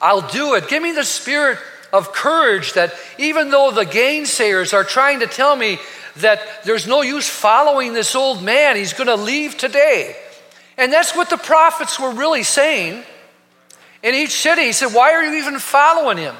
I'll 0.02 0.28
do 0.28 0.56
it. 0.56 0.68
Give 0.68 0.84
me 0.84 0.92
the 0.92 1.06
spirit 1.06 1.58
of 1.94 2.12
courage 2.12 2.74
that 2.74 2.94
even 3.20 3.52
though 3.52 3.70
the 3.70 3.86
gainsayers 3.86 4.74
are 4.74 4.84
trying 4.84 5.20
to 5.20 5.28
tell 5.28 5.56
me 5.56 5.78
that 6.18 6.64
there's 6.66 6.88
no 6.88 7.04
use 7.04 7.30
following 7.30 7.94
this 7.94 8.16
old 8.16 8.44
man, 8.44 8.76
he's 8.76 8.94
going 8.94 9.08
to 9.08 9.16
leave 9.16 9.56
today. 9.56 10.16
And 10.76 10.92
that's 10.92 11.16
what 11.16 11.30
the 11.30 11.38
prophets 11.38 12.00
were 12.00 12.12
really 12.12 12.42
saying. 12.42 13.04
In 14.02 14.16
each 14.16 14.32
city, 14.32 14.64
he 14.64 14.72
said, 14.74 14.94
Why 14.94 15.14
are 15.14 15.24
you 15.24 15.38
even 15.38 15.60
following 15.60 16.18
him? 16.18 16.36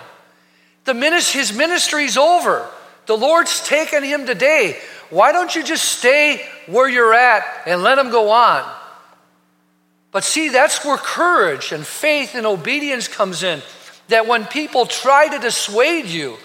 The 0.86 0.96
ministry, 0.96 1.40
his 1.40 1.56
ministry's 1.56 2.18
over. 2.18 2.68
The 3.06 3.16
Lord's 3.16 3.66
taken 3.66 4.04
him 4.04 4.26
today. 4.26 4.80
why 5.10 5.32
don't 5.32 5.56
you 5.56 5.64
just 5.64 5.86
stay 5.86 6.46
where 6.66 6.90
you're 6.90 7.14
at 7.14 7.44
and 7.68 7.84
let 7.84 8.00
him 8.00 8.10
go 8.10 8.32
on? 8.32 8.70
But 10.12 10.24
see, 10.24 10.50
that's 10.50 10.84
where 10.84 10.98
courage 10.98 11.72
and 11.72 11.86
faith 11.86 12.34
and 12.34 12.46
obedience 12.46 13.08
comes 13.08 13.44
in. 13.44 13.62
That 14.10 14.28
when 14.28 14.46
people 14.46 14.86
try 14.86 15.28
to 15.30 15.40
dissuade 15.40 16.06
you 16.06 16.38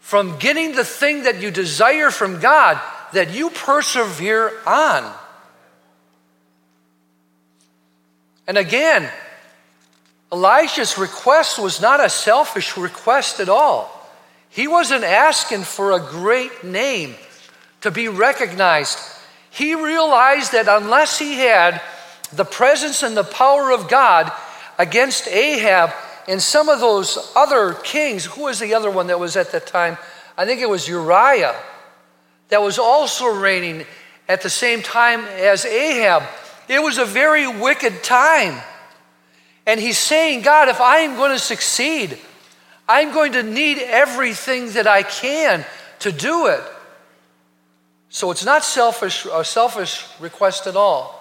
from 0.00 0.38
getting 0.38 0.74
the 0.74 0.84
thing 0.84 1.24
that 1.24 1.40
you 1.40 1.50
desire 1.50 2.10
from 2.10 2.40
God, 2.40 2.80
that 3.12 3.34
you 3.34 3.50
persevere 3.50 4.52
on. 4.66 5.12
And 8.46 8.58
again, 8.58 9.08
Elijah's 10.32 10.98
request 10.98 11.58
was 11.58 11.80
not 11.80 12.04
a 12.04 12.10
selfish 12.10 12.76
request 12.76 13.40
at 13.40 13.48
all. 13.48 13.90
He 14.50 14.68
wasn't 14.68 15.04
asking 15.04 15.62
for 15.62 15.92
a 15.92 16.00
great 16.00 16.64
name 16.64 17.14
to 17.80 17.90
be 17.90 18.08
recognized. 18.08 18.98
He 19.50 19.74
realized 19.74 20.52
that 20.52 20.68
unless 20.68 21.18
he 21.18 21.34
had 21.34 21.80
the 22.32 22.44
presence 22.44 23.02
and 23.02 23.16
the 23.16 23.24
power 23.24 23.72
of 23.72 23.88
God 23.88 24.32
against 24.78 25.28
Ahab 25.28 25.92
and 26.28 26.40
some 26.40 26.68
of 26.68 26.80
those 26.80 27.32
other 27.36 27.74
kings. 27.74 28.24
Who 28.24 28.44
was 28.44 28.58
the 28.58 28.74
other 28.74 28.90
one 28.90 29.08
that 29.08 29.20
was 29.20 29.36
at 29.36 29.52
that 29.52 29.66
time? 29.66 29.98
I 30.36 30.46
think 30.46 30.60
it 30.60 30.68
was 30.68 30.88
Uriah, 30.88 31.54
that 32.48 32.62
was 32.62 32.78
also 32.78 33.26
reigning 33.26 33.86
at 34.28 34.42
the 34.42 34.50
same 34.50 34.82
time 34.82 35.20
as 35.24 35.64
Ahab. 35.64 36.22
It 36.68 36.82
was 36.82 36.98
a 36.98 37.04
very 37.04 37.46
wicked 37.46 38.02
time. 38.02 38.60
And 39.66 39.80
he's 39.80 39.98
saying, 39.98 40.42
God, 40.42 40.68
if 40.68 40.80
I 40.80 40.98
am 40.98 41.16
going 41.16 41.32
to 41.32 41.38
succeed, 41.38 42.18
I'm 42.88 43.12
going 43.12 43.32
to 43.32 43.42
need 43.42 43.78
everything 43.78 44.72
that 44.72 44.86
I 44.86 45.02
can 45.02 45.64
to 46.00 46.12
do 46.12 46.46
it. 46.46 46.60
So 48.10 48.30
it's 48.30 48.44
not 48.44 48.62
selfish, 48.62 49.26
a 49.32 49.44
selfish 49.44 50.06
request 50.20 50.66
at 50.66 50.76
all. 50.76 51.20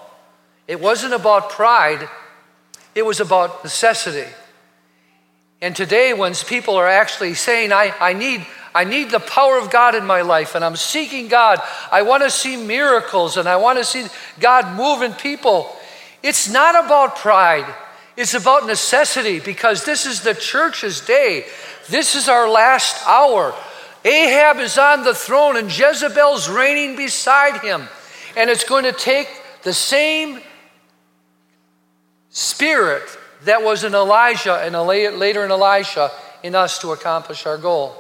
It 0.68 0.80
wasn't 0.80 1.14
about 1.14 1.50
pride, 1.50 2.08
it 2.96 3.06
was 3.06 3.20
about 3.20 3.64
necessity. 3.64 4.30
And 5.64 5.74
today, 5.74 6.14
when 6.14 6.34
people 6.34 6.76
are 6.76 6.90
actually 6.90 7.36
saying, 7.36 7.72
I, 7.72 7.94
I, 7.98 8.12
need, 8.12 8.46
I 8.76 8.84
need 8.84 9.12
the 9.12 9.22
power 9.22 9.58
of 9.58 9.72
God 9.72 9.96
in 9.96 10.06
my 10.06 10.20
life, 10.20 10.56
and 10.56 10.66
I'm 10.66 10.76
seeking 10.76 11.30
God, 11.30 11.62
I 11.90 12.02
want 12.02 12.22
to 12.24 12.30
see 12.30 12.58
miracles, 12.58 13.38
and 13.38 13.48
I 13.48 13.56
want 13.56 13.80
to 13.80 13.86
see 13.86 14.06
God 14.42 14.76
move 14.76 15.04
in 15.04 15.14
people, 15.14 15.74
it's 16.22 16.52
not 16.52 16.84
about 16.84 17.16
pride. 17.16 17.74
It's 18.18 18.34
about 18.34 18.68
necessity 18.68 19.40
because 19.40 19.86
this 19.86 20.06
is 20.06 20.20
the 20.20 20.34
church's 20.34 21.00
day. 21.00 21.46
This 21.88 22.16
is 22.16 22.28
our 22.28 22.50
last 22.50 23.02
hour. 23.08 23.56
Ahab 24.04 24.58
is 24.58 24.78
on 24.78 25.06
the 25.06 25.16
throne 25.16 25.56
and 25.56 25.68
Jezebel's 25.68 26.50
reigning 26.50 26.98
beside 26.98 27.62
him. 27.62 27.88
And 28.36 28.50
it's 28.50 28.66
going 28.66 28.84
to 28.84 28.92
take 28.92 29.30
the 29.64 29.74
same 29.74 30.42
spirit 32.32 33.18
that 33.46 33.64
was 33.64 33.84
in 33.84 33.94
Elijah 33.94 34.56
and 34.56 34.76
later 34.76 35.44
in 35.44 35.52
Elisha 35.52 36.12
in 36.42 36.56
us 36.56 36.80
to 36.80 36.92
accomplish 36.92 37.46
our 37.46 37.58
goal. 37.58 37.96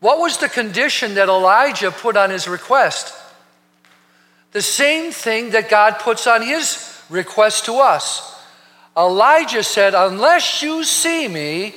What 0.00 0.18
was 0.18 0.38
the 0.38 0.48
condition 0.48 1.14
that 1.14 1.28
Elijah 1.28 1.90
put 1.90 2.16
on 2.16 2.30
his 2.30 2.48
request? 2.48 3.14
The 4.52 4.62
same 4.62 5.12
thing 5.12 5.50
that 5.50 5.70
God 5.70 5.98
puts 6.00 6.26
on 6.26 6.42
his 6.42 7.00
request 7.08 7.66
to 7.66 7.74
us. 7.74 8.28
Elijah 8.96 9.62
said, 9.62 9.94
Unless 9.94 10.62
you 10.62 10.84
see 10.84 11.28
me 11.28 11.74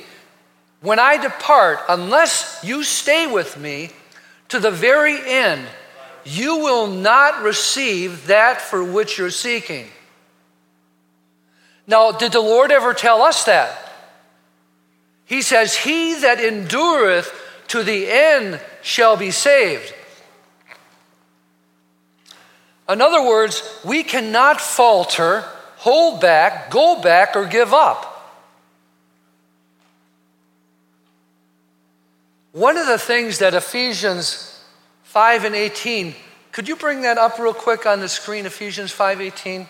when 0.80 0.98
I 0.98 1.16
depart, 1.16 1.80
unless 1.88 2.60
you 2.62 2.82
stay 2.82 3.26
with 3.26 3.56
me 3.56 3.90
to 4.48 4.58
the 4.58 4.70
very 4.70 5.18
end, 5.24 5.66
you 6.24 6.58
will 6.58 6.88
not 6.88 7.42
receive 7.42 8.26
that 8.26 8.60
for 8.60 8.82
which 8.82 9.18
you're 9.18 9.30
seeking. 9.30 9.86
Now, 11.86 12.12
did 12.12 12.32
the 12.32 12.40
Lord 12.40 12.70
ever 12.70 12.94
tell 12.94 13.22
us 13.22 13.44
that? 13.44 13.86
He 15.24 15.42
says, 15.42 15.76
He 15.76 16.14
that 16.20 16.40
endureth 16.40 17.32
to 17.68 17.82
the 17.82 18.08
end 18.08 18.60
shall 18.82 19.16
be 19.16 19.30
saved. 19.30 19.92
In 22.88 23.00
other 23.00 23.24
words, 23.24 23.80
we 23.84 24.04
cannot 24.04 24.60
falter, 24.60 25.44
hold 25.76 26.20
back, 26.20 26.70
go 26.70 27.00
back, 27.00 27.34
or 27.34 27.46
give 27.46 27.74
up. 27.74 28.12
One 32.52 32.76
of 32.78 32.86
the 32.86 32.98
things 32.98 33.40
that 33.40 33.54
Ephesians 33.54 34.64
5 35.02 35.44
and 35.44 35.54
18, 35.54 36.14
could 36.52 36.68
you 36.68 36.76
bring 36.76 37.02
that 37.02 37.18
up 37.18 37.38
real 37.38 37.52
quick 37.52 37.84
on 37.84 38.00
the 38.00 38.08
screen, 38.08 38.46
Ephesians 38.46 38.92
5 38.92 39.20
18? 39.20 39.68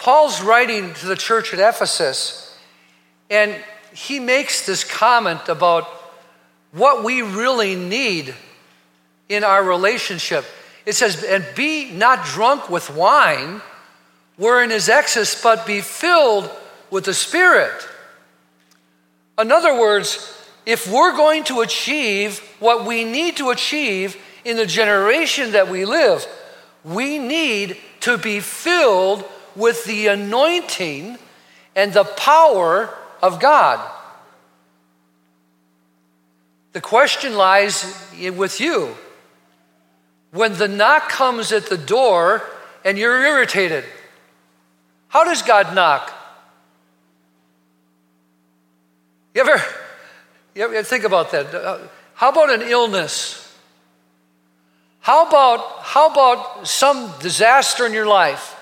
Paul's 0.00 0.40
writing 0.40 0.94
to 0.94 1.06
the 1.06 1.14
church 1.14 1.52
at 1.52 1.60
Ephesus, 1.60 2.58
and 3.28 3.54
he 3.92 4.18
makes 4.18 4.64
this 4.64 4.82
comment 4.82 5.46
about 5.48 5.84
what 6.72 7.04
we 7.04 7.20
really 7.20 7.76
need 7.76 8.34
in 9.28 9.44
our 9.44 9.62
relationship. 9.62 10.46
It 10.86 10.94
says, 10.94 11.22
And 11.22 11.46
be 11.54 11.90
not 11.90 12.24
drunk 12.24 12.70
with 12.70 12.88
wine, 12.88 13.60
wherein 14.38 14.70
is 14.70 14.88
excess, 14.88 15.42
but 15.42 15.66
be 15.66 15.82
filled 15.82 16.50
with 16.90 17.04
the 17.04 17.12
Spirit. 17.12 17.86
In 19.38 19.52
other 19.52 19.78
words, 19.78 20.34
if 20.64 20.90
we're 20.90 21.14
going 21.14 21.44
to 21.44 21.60
achieve 21.60 22.38
what 22.58 22.86
we 22.86 23.04
need 23.04 23.36
to 23.36 23.50
achieve 23.50 24.16
in 24.46 24.56
the 24.56 24.64
generation 24.66 25.52
that 25.52 25.68
we 25.68 25.84
live, 25.84 26.26
we 26.84 27.18
need 27.18 27.76
to 28.00 28.16
be 28.16 28.40
filled 28.40 29.26
with 29.56 29.84
the 29.84 30.08
anointing 30.08 31.18
and 31.74 31.92
the 31.92 32.04
power 32.04 32.96
of 33.22 33.40
God. 33.40 33.80
The 36.72 36.80
question 36.80 37.36
lies 37.36 37.84
with 38.36 38.60
you. 38.60 38.96
When 40.30 40.54
the 40.54 40.68
knock 40.68 41.08
comes 41.08 41.52
at 41.52 41.66
the 41.66 41.78
door 41.78 42.42
and 42.84 42.96
you're 42.96 43.20
irritated, 43.24 43.84
how 45.08 45.24
does 45.24 45.42
God 45.42 45.74
knock? 45.74 46.12
You 49.34 49.40
ever, 49.42 49.62
you 50.54 50.64
ever 50.64 50.82
think 50.82 51.04
about 51.04 51.32
that? 51.32 51.52
Uh, 51.54 51.78
how 52.14 52.30
about 52.30 52.50
an 52.50 52.62
illness? 52.62 53.36
How 55.00 55.26
about, 55.26 55.80
how 55.80 56.10
about 56.10 56.68
some 56.68 57.12
disaster 57.20 57.86
in 57.86 57.92
your 57.92 58.06
life? 58.06 58.56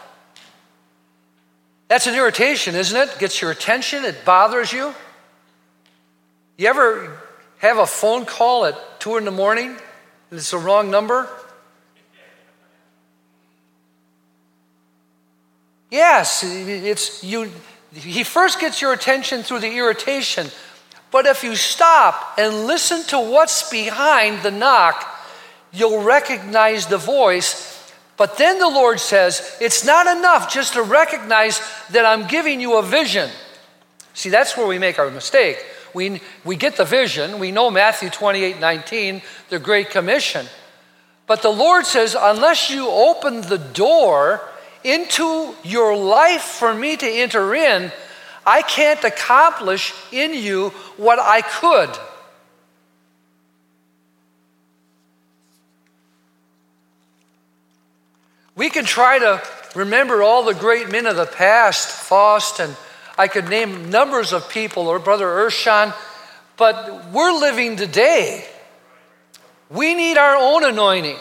That's 1.89 2.07
an 2.07 2.15
irritation, 2.15 2.75
isn't 2.75 2.97
it? 2.97 3.19
Gets 3.19 3.41
your 3.41 3.51
attention, 3.51 4.05
it 4.05 4.25
bothers 4.25 4.73
you. 4.73 4.95
You 6.59 6.69
ever 6.69 7.19
have 7.59 7.79
a 7.79 7.87
phone 7.87 8.27
call 8.27 8.67
at 8.67 9.01
two 9.01 9.17
in 9.17 9.25
the 9.25 9.31
morning 9.31 9.69
and 9.69 10.39
it's 10.39 10.51
the 10.51 10.59
wrong 10.59 10.91
number? 10.91 11.29
Yes, 15.91 16.45
it's 16.45 17.25
you 17.25 17.51
he 17.95 18.23
first 18.23 18.61
gets 18.61 18.83
your 18.83 18.93
attention 18.93 19.43
through 19.43 19.61
the 19.61 19.75
irritation. 19.75 20.49
But 21.11 21.25
if 21.25 21.43
you 21.43 21.57
stop 21.57 22.35
and 22.37 22.67
listen 22.67 23.03
to 23.05 23.19
what's 23.19 23.71
behind 23.71 24.43
the 24.43 24.51
knock, 24.51 25.09
you'll 25.73 26.03
recognize 26.03 26.87
the 26.87 26.99
voice 26.99 27.78
but 28.19 28.37
then 28.37 28.59
the 28.59 28.69
Lord 28.69 28.99
says, 28.99 29.57
it's 29.61 29.85
not 29.85 30.07
enough 30.19 30.53
just 30.53 30.75
to 30.75 30.83
recognize 30.83 31.61
that 31.91 32.05
I'm 32.05 32.27
giving 32.27 32.61
you 32.61 32.77
a 32.77 32.83
vision. 32.83 33.31
See, 34.13 34.29
that's 34.29 34.57
where 34.57 34.67
we 34.67 34.79
make 34.79 34.99
our 34.99 35.11
mistake. 35.11 35.65
We, 35.95 36.21
we 36.45 36.57
get 36.57 36.77
the 36.77 36.85
vision, 36.85 37.39
we 37.39 37.53
know 37.53 37.71
Matthew 37.71 38.11
28 38.11 38.61
19, 38.61 39.23
the 39.49 39.59
Great 39.59 39.91
Commission. 39.91 40.47
But 41.27 41.43
the 41.43 41.51
Lord 41.51 41.87
says, 41.87 42.17
unless 42.19 42.71
you 42.71 42.89
open 42.89 43.43
the 43.43 43.59
door 43.59 44.41
into 44.83 45.55
your 45.63 45.97
life 45.97 46.43
for 46.43 46.75
me 46.75 46.97
to 46.97 47.07
enter 47.07 47.55
in, 47.55 47.93
I 48.45 48.63
can't 48.63 49.03
accomplish 49.05 49.95
in 50.11 50.35
you 50.35 50.71
what 50.97 51.19
I 51.19 51.43
could. 51.43 51.91
We 58.59 58.71
can 58.71 58.85
try 58.85 59.21
to 59.21 59.41
remember 59.77 60.21
all 60.21 60.43
the 60.43 60.53
great 60.53 60.91
men 60.91 61.07
of 61.07 61.15
the 61.15 61.27
past, 61.27 61.89
Faust, 61.89 62.59
and 62.59 62.77
I 63.17 63.29
could 63.29 63.49
name 63.49 63.89
numbers 63.89 64.33
of 64.33 64.49
people, 64.49 64.89
or 64.89 64.99
Brother 64.99 65.27
Urshan, 65.27 65.95
but 66.57 67.13
we're 67.13 67.39
living 67.39 67.77
today. 67.77 68.45
We 69.71 69.95
need 69.95 70.19
our 70.19 70.35
own 70.35 70.65
anointing. 70.65 71.19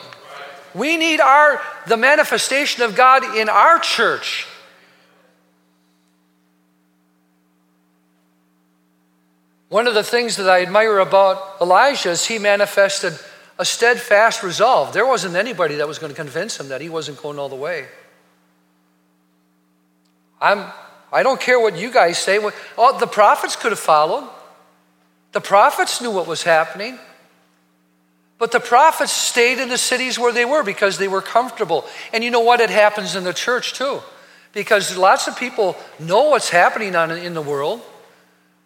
We 0.73 0.97
need 0.97 1.19
our 1.19 1.61
the 1.85 1.95
manifestation 1.95 2.81
of 2.81 2.95
God 2.95 3.37
in 3.37 3.49
our 3.49 3.77
church. 3.77 4.47
One 9.69 9.85
of 9.85 9.93
the 9.93 10.03
things 10.03 10.37
that 10.37 10.49
I 10.49 10.63
admire 10.63 10.97
about 10.97 11.57
Elijah 11.61 12.09
is 12.09 12.25
he 12.25 12.39
manifested 12.39 13.13
a 13.59 13.65
steadfast 13.65 14.43
resolve. 14.43 14.93
There 14.93 15.05
wasn't 15.05 15.35
anybody 15.35 15.75
that 15.75 15.87
was 15.87 15.99
going 15.99 16.11
to 16.11 16.15
convince 16.15 16.59
him 16.59 16.69
that 16.69 16.81
he 16.81 16.89
wasn't 16.89 17.21
going 17.21 17.39
all 17.39 17.49
the 17.49 17.55
way. 17.55 17.87
I'm, 20.39 20.65
I 21.11 21.23
don't 21.23 21.39
care 21.39 21.59
what 21.59 21.77
you 21.77 21.91
guys 21.91 22.17
say. 22.17 22.39
Oh, 22.77 22.99
the 22.99 23.07
prophets 23.07 23.55
could 23.55 23.71
have 23.71 23.79
followed. 23.79 24.29
The 25.31 25.41
prophets 25.41 26.01
knew 26.01 26.11
what 26.11 26.27
was 26.27 26.43
happening. 26.43 26.99
But 28.37 28.51
the 28.51 28.59
prophets 28.59 29.11
stayed 29.11 29.57
in 29.59 29.69
the 29.69 29.77
cities 29.77 30.19
where 30.19 30.31
they 30.31 30.45
were 30.45 30.63
because 30.63 30.99
they 30.99 31.07
were 31.07 31.21
comfortable. 31.21 31.85
And 32.13 32.23
you 32.23 32.29
know 32.29 32.41
what? 32.41 32.61
It 32.61 32.69
happens 32.69 33.15
in 33.15 33.23
the 33.23 33.33
church 33.33 33.73
too. 33.73 34.01
Because 34.53 34.95
lots 34.95 35.27
of 35.27 35.37
people 35.37 35.75
know 35.99 36.29
what's 36.29 36.49
happening 36.49 36.95
on, 36.95 37.11
in 37.11 37.33
the 37.33 37.41
world. 37.41 37.81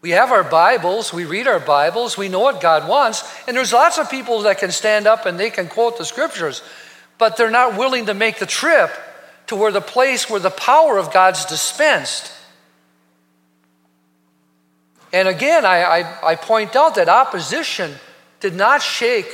We 0.01 0.11
have 0.11 0.31
our 0.31 0.43
Bibles, 0.43 1.13
we 1.13 1.25
read 1.25 1.47
our 1.47 1.59
Bibles, 1.59 2.17
we 2.17 2.27
know 2.27 2.39
what 2.39 2.59
God 2.59 2.87
wants, 2.87 3.23
and 3.47 3.55
there's 3.55 3.71
lots 3.71 3.99
of 3.99 4.09
people 4.09 4.41
that 4.41 4.57
can 4.57 4.71
stand 4.71 5.05
up 5.05 5.27
and 5.27 5.39
they 5.39 5.51
can 5.51 5.67
quote 5.67 5.99
the 5.99 6.05
scriptures, 6.05 6.63
but 7.19 7.37
they're 7.37 7.51
not 7.51 7.77
willing 7.77 8.07
to 8.07 8.15
make 8.15 8.39
the 8.39 8.47
trip 8.47 8.89
to 9.45 9.55
where 9.55 9.71
the 9.71 9.79
place 9.79 10.27
where 10.27 10.39
the 10.39 10.49
power 10.49 10.97
of 10.97 11.13
God's 11.13 11.45
dispensed. 11.45 12.33
And 15.13 15.27
again, 15.27 15.65
I, 15.65 15.83
I, 15.83 16.31
I 16.31 16.35
point 16.35 16.75
out 16.75 16.95
that 16.95 17.07
opposition 17.07 17.93
did 18.39 18.55
not 18.55 18.81
shake 18.81 19.27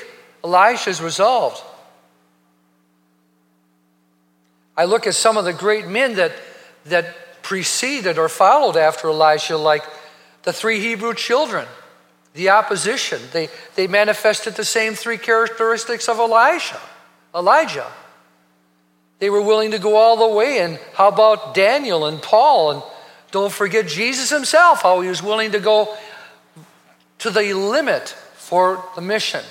Elisha's 0.44 1.02
resolve. 1.02 1.64
I 4.76 4.84
look 4.84 5.08
at 5.08 5.16
some 5.16 5.38
of 5.38 5.46
the 5.46 5.54
great 5.54 5.88
men 5.88 6.16
that, 6.16 6.34
that 6.86 7.42
preceded 7.42 8.18
or 8.18 8.28
followed 8.28 8.76
after 8.76 9.08
Elisha, 9.08 9.56
like 9.56 9.84
the 10.44 10.54
three 10.54 10.80
Hebrew 10.80 11.14
children, 11.14 11.68
the 12.34 12.50
opposition. 12.50 13.22
They, 13.34 13.50
they 13.76 13.88
manifested 13.88 14.56
the 14.56 14.66
same 14.66 14.94
three 14.94 15.18
characteristics 15.18 16.08
of 16.08 16.20
Elisha, 16.20 16.80
Elijah. 17.36 17.88
They 19.20 19.30
were 19.30 19.42
willing 19.42 19.72
to 19.72 19.80
go 19.80 19.96
all 19.96 20.18
the 20.18 20.36
way. 20.36 20.60
And 20.60 20.80
how 20.94 21.08
about 21.08 21.54
Daniel 21.54 22.06
and 22.06 22.22
Paul? 22.22 22.72
And 22.72 22.84
don't 23.32 23.52
forget 23.52 23.88
Jesus 23.88 24.30
himself, 24.30 24.84
how 24.84 25.02
he 25.02 25.10
was 25.10 25.24
willing 25.24 25.52
to 25.52 25.60
go 25.60 25.96
to 27.20 27.30
the 27.32 27.54
limit 27.54 28.10
for 28.36 28.84
the 28.96 29.02
mission. 29.02 29.44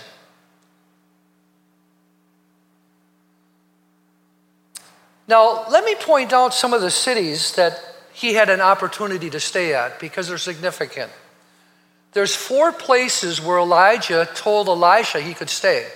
Now, 5.29 5.68
let 5.68 5.85
me 5.85 5.96
point 5.96 6.33
out 6.33 6.55
some 6.55 6.72
of 6.72 6.81
the 6.81 6.90
cities 6.90 7.55
that 7.57 7.81
he 8.16 8.33
had 8.33 8.48
an 8.48 8.62
opportunity 8.62 9.29
to 9.29 9.38
stay 9.38 9.74
at 9.74 10.00
because 10.00 10.29
they're 10.29 10.38
significant. 10.38 11.12
There's 12.12 12.35
four 12.35 12.72
places 12.72 13.42
where 13.42 13.59
Elijah 13.59 14.26
told 14.35 14.68
Elisha 14.68 15.20
he 15.20 15.35
could 15.35 15.50
stay. 15.50 15.87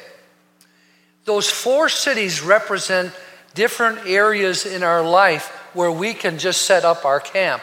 Those 1.25 1.49
four 1.49 1.89
cities 1.89 2.43
represent 2.43 3.15
different 3.55 4.07
areas 4.07 4.67
in 4.67 4.83
our 4.83 5.03
life 5.03 5.47
where 5.73 5.91
we 5.91 6.13
can 6.13 6.37
just 6.37 6.61
set 6.61 6.85
up 6.85 7.07
our 7.07 7.21
camp. 7.21 7.63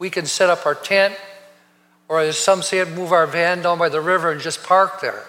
We 0.00 0.10
can 0.10 0.26
set 0.26 0.50
up 0.50 0.66
our 0.66 0.74
tent, 0.74 1.14
or 2.08 2.18
as 2.18 2.36
some 2.36 2.62
say 2.62 2.80
it, 2.80 2.90
move 2.90 3.12
our 3.12 3.28
van 3.28 3.62
down 3.62 3.78
by 3.78 3.90
the 3.90 4.00
river 4.00 4.32
and 4.32 4.40
just 4.40 4.64
park 4.64 5.00
there. 5.02 5.22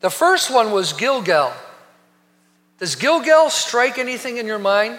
The 0.00 0.08
first 0.08 0.50
one 0.50 0.72
was 0.72 0.94
Gilgal. 0.94 1.52
Does 2.78 2.94
Gilgal 2.94 3.50
strike 3.50 3.98
anything 3.98 4.38
in 4.38 4.46
your 4.46 4.58
mind? 4.58 4.98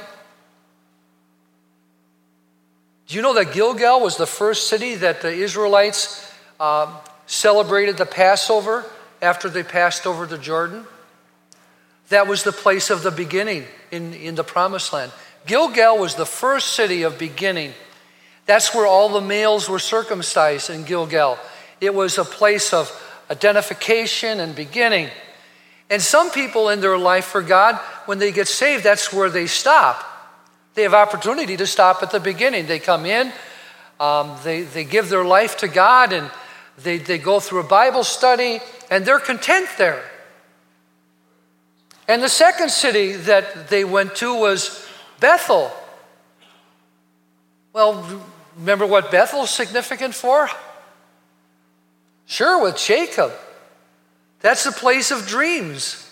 Do 3.07 3.15
you 3.15 3.21
know 3.21 3.33
that 3.35 3.53
Gilgal 3.53 4.01
was 4.01 4.17
the 4.17 4.27
first 4.27 4.67
city 4.67 4.95
that 4.95 5.21
the 5.21 5.31
Israelites 5.31 6.29
uh, 6.59 6.93
celebrated 7.25 7.95
the 7.95 8.05
Passover 8.05 8.83
after 9.21 9.47
they 9.47 9.63
passed 9.63 10.05
over 10.05 10.25
the 10.25 10.37
Jordan? 10.37 10.85
That 12.09 12.27
was 12.27 12.43
the 12.43 12.51
place 12.51 12.89
of 12.89 13.03
the 13.03 13.11
beginning 13.11 13.63
in, 13.91 14.13
in 14.13 14.35
the 14.35 14.43
promised 14.43 14.91
land. 14.91 15.13
Gilgal 15.45 15.97
was 15.97 16.15
the 16.15 16.25
first 16.25 16.73
city 16.73 17.03
of 17.03 17.17
beginning. 17.17 17.71
That's 18.45 18.75
where 18.75 18.85
all 18.85 19.07
the 19.07 19.21
males 19.21 19.69
were 19.69 19.79
circumcised 19.79 20.69
in 20.69 20.83
Gilgal. 20.83 21.37
It 21.79 21.93
was 21.93 22.17
a 22.17 22.25
place 22.25 22.73
of 22.73 22.91
identification 23.31 24.41
and 24.41 24.53
beginning. 24.53 25.09
And 25.89 26.01
some 26.01 26.29
people 26.31 26.67
in 26.67 26.81
their 26.81 26.97
life 26.97 27.25
for 27.25 27.41
God, 27.41 27.75
when 28.05 28.19
they 28.19 28.33
get 28.33 28.49
saved, 28.49 28.83
that's 28.83 29.13
where 29.13 29.29
they 29.29 29.47
stop. 29.47 30.16
They 30.77 30.83
have 30.83 30.93
opportunity 30.93 31.57
to 31.57 31.65
stop 31.65 32.03
at 32.03 32.11
the 32.11 32.19
beginning. 32.19 32.67
They 32.67 32.77
come 32.77 33.07
in, 33.07 33.33
um, 33.99 34.37
they, 34.43 34.61
they 34.61 34.83
give 34.83 35.09
their 35.09 35.25
life 35.25 35.57
to 35.57 35.67
God, 35.67 36.13
and 36.13 36.29
they, 36.77 36.99
they 36.99 37.17
go 37.17 37.39
through 37.39 37.61
a 37.61 37.67
Bible 37.67 38.03
study, 38.03 38.59
and 38.91 39.03
they're 39.03 39.17
content 39.17 39.67
there. 39.79 40.03
And 42.07 42.21
the 42.21 42.29
second 42.29 42.69
city 42.69 43.13
that 43.13 43.69
they 43.69 43.85
went 43.85 44.17
to 44.17 44.35
was 44.35 44.87
Bethel. 45.19 45.71
Well, 47.73 48.23
remember 48.55 48.85
what 48.85 49.09
Bethel's 49.09 49.49
significant 49.49 50.13
for? 50.13 50.47
Sure, 52.27 52.61
with 52.61 52.77
Jacob. 52.77 53.31
That's 54.41 54.63
the 54.63 54.71
place 54.71 55.09
of 55.09 55.25
dreams. 55.25 56.06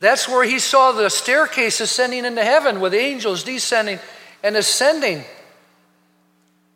That's 0.00 0.28
where 0.28 0.44
he 0.44 0.58
saw 0.58 0.92
the 0.92 1.08
staircase 1.08 1.80
ascending 1.80 2.24
into 2.24 2.44
heaven 2.44 2.80
with 2.80 2.94
angels 2.94 3.44
descending 3.44 3.98
and 4.42 4.56
ascending. 4.56 5.24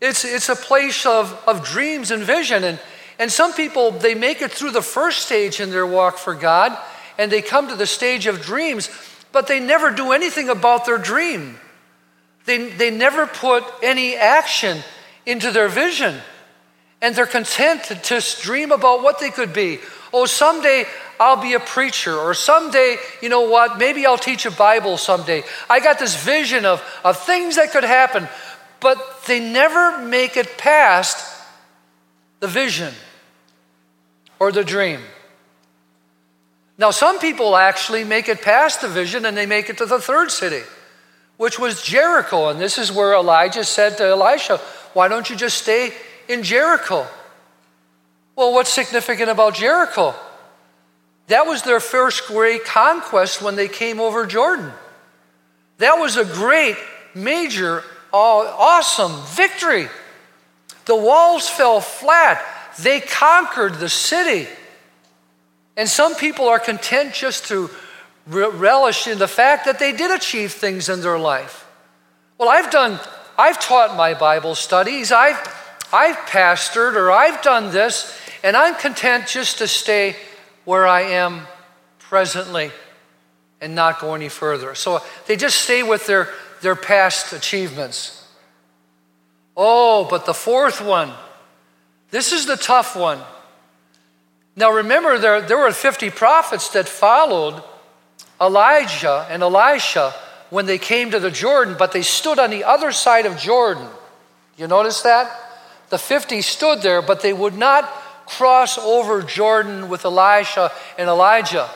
It's, 0.00 0.24
it's 0.24 0.48
a 0.48 0.57
place 0.57 1.04
of, 1.04 1.33
of 1.46 1.64
dreams 1.64 2.11
and 2.11 2.22
vision. 2.22 2.64
And, 2.64 2.78
and 3.18 3.31
some 3.31 3.52
people, 3.52 3.90
they 3.90 4.14
make 4.14 4.42
it 4.42 4.50
through 4.50 4.70
the 4.70 4.83
first 4.83 5.26
stage 5.26 5.61
in 5.61 5.70
their 5.70 5.87
walk 5.87 6.18
for 6.18 6.35
God 6.35 6.76
and 7.18 7.33
they 7.33 7.42
come 7.42 7.68
to 7.68 7.74
the 7.74 7.87
stage 7.87 8.26
of 8.26 8.40
dreams, 8.40 8.88
but 9.33 9.48
they 9.48 9.59
never 9.59 9.90
do 9.90 10.12
anything 10.12 10.48
about 10.48 10.87
their 10.87 10.98
dream. 10.98 11.59
They, 12.46 12.70
they 12.70 12.90
never 12.90 13.26
put 13.26 13.64
any 13.83 14.14
action 14.14 14.78
into 15.26 15.50
their 15.50 15.68
vision. 15.68 16.16
And 17.00 17.14
they're 17.14 17.26
content 17.26 17.84
to 17.84 17.94
just 17.94 18.42
dream 18.42 18.72
about 18.72 19.02
what 19.02 19.20
they 19.20 19.30
could 19.30 19.52
be. 19.52 19.78
Oh, 20.12 20.26
someday 20.26 20.84
I'll 21.20 21.40
be 21.40 21.54
a 21.54 21.61
preacher, 21.61 22.16
or 22.16 22.34
someday, 22.34 22.96
you 23.20 23.28
know 23.28 23.42
what, 23.42 23.78
maybe 23.78 24.06
I'll 24.06 24.18
teach 24.18 24.46
a 24.46 24.50
Bible 24.50 24.96
someday. 24.96 25.42
I 25.68 25.80
got 25.80 25.98
this 25.98 26.22
vision 26.24 26.64
of, 26.64 26.82
of 27.04 27.18
things 27.18 27.56
that 27.56 27.72
could 27.72 27.84
happen, 27.84 28.28
but 28.80 29.24
they 29.26 29.40
never 29.40 29.98
make 29.98 30.37
it 30.37 30.58
past 30.58 31.44
the 32.40 32.46
vision 32.46 32.94
or 34.38 34.52
the 34.52 34.64
dream. 34.64 35.00
Now, 36.78 36.92
some 36.92 37.18
people 37.18 37.56
actually 37.56 38.04
make 38.04 38.28
it 38.28 38.40
past 38.40 38.80
the 38.80 38.88
vision 38.88 39.26
and 39.26 39.37
they 39.37 39.46
make 39.46 39.68
it 39.68 39.78
to 39.78 39.87
the 39.87 39.98
third 40.00 40.30
city, 40.30 40.62
which 41.37 41.58
was 41.58 41.82
Jericho. 41.82 42.48
And 42.48 42.61
this 42.61 42.78
is 42.78 42.92
where 42.92 43.14
Elijah 43.14 43.64
said 43.64 43.96
to 43.98 44.04
Elisha, 44.04 44.58
Why 44.92 45.08
don't 45.08 45.28
you 45.28 45.34
just 45.34 45.61
stay 45.61 45.92
in 46.28 46.42
Jericho? 46.42 47.06
Well, 48.36 48.52
what's 48.52 48.72
significant 48.72 49.30
about 49.30 49.54
Jericho? 49.54 50.14
That 51.26 51.46
was 51.46 51.62
their 51.62 51.80
first 51.80 52.26
great 52.26 52.64
conquest 52.64 53.42
when 53.42 53.56
they 53.56 53.68
came 53.68 54.00
over 54.00 54.26
Jordan. 54.26 54.72
That 55.78 55.94
was 55.94 56.16
a 56.16 56.24
great, 56.24 56.76
major, 57.14 57.84
awesome 58.12 59.12
victory. 59.34 59.88
The 60.86 60.96
walls 60.96 61.48
fell 61.48 61.80
flat. 61.80 62.42
They 62.80 63.00
conquered 63.00 63.74
the 63.74 63.88
city. 63.88 64.48
And 65.76 65.88
some 65.88 66.14
people 66.14 66.48
are 66.48 66.58
content 66.58 67.12
just 67.12 67.46
to 67.48 67.70
relish 68.26 69.06
in 69.06 69.18
the 69.18 69.28
fact 69.28 69.64
that 69.66 69.78
they 69.78 69.92
did 69.92 70.10
achieve 70.10 70.52
things 70.52 70.88
in 70.88 71.00
their 71.00 71.18
life. 71.18 71.66
Well, 72.38 72.48
I've 72.48 72.70
done, 72.70 72.98
I've 73.36 73.60
taught 73.60 73.96
my 73.96 74.14
Bible 74.14 74.54
studies, 74.54 75.12
I've, 75.12 75.38
I've 75.92 76.16
pastored, 76.16 76.94
or 76.94 77.11
I've 77.11 77.42
done 77.42 77.70
this, 77.72 78.18
and 78.42 78.57
I'm 78.57 78.74
content 78.74 79.27
just 79.27 79.59
to 79.59 79.68
stay 79.68 80.16
where 80.64 80.87
I 80.87 81.03
am 81.03 81.46
presently 81.98 82.70
and 83.61 83.74
not 83.74 84.01
go 84.01 84.14
any 84.14 84.29
further. 84.29 84.74
So 84.74 85.01
they 85.27 85.37
just 85.37 85.61
stay 85.61 85.83
with 85.83 86.07
their, 86.07 86.29
their 86.61 86.77
past 86.77 87.33
achievements. 87.33 88.27
Oh, 89.57 90.07
but 90.09 90.27
the 90.27 90.35
fourth 90.35 90.81
one, 90.81 91.12
this 92.11 92.33
is 92.33 92.46
the 92.46 92.57
tough 92.57 92.94
one. 92.94 93.20
Now 94.57 94.72
remember, 94.72 95.18
there, 95.18 95.40
there 95.40 95.59
were 95.59 95.72
50 95.72 96.11
prophets 96.11 96.68
that 96.70 96.88
followed 96.88 97.62
Elijah 98.40 99.27
and 99.31 99.42
Elisha 99.42 100.14
when 100.51 100.66
they 100.66 100.79
came 100.79 101.11
to 101.11 101.20
the 101.20 101.31
Jordan, 101.31 101.77
but 101.79 101.92
they 101.92 102.03
stood 102.03 102.38
on 102.38 102.51
the 102.51 102.64
other 102.64 102.92
side 102.92 103.27
of 103.27 103.37
Jordan. 103.37 103.87
You 104.57 104.66
notice 104.66 105.03
that? 105.03 105.47
The 105.90 105.98
50 105.98 106.42
stood 106.42 106.83
there, 106.83 107.03
but 107.03 107.20
they 107.20 107.33
would 107.33 107.57
not 107.57 107.85
cross 108.27 108.77
over 108.79 109.22
Jordan 109.22 109.88
with 109.88 110.05
Elisha 110.05 110.70
and 110.98 111.09
Elijah. 111.09 111.68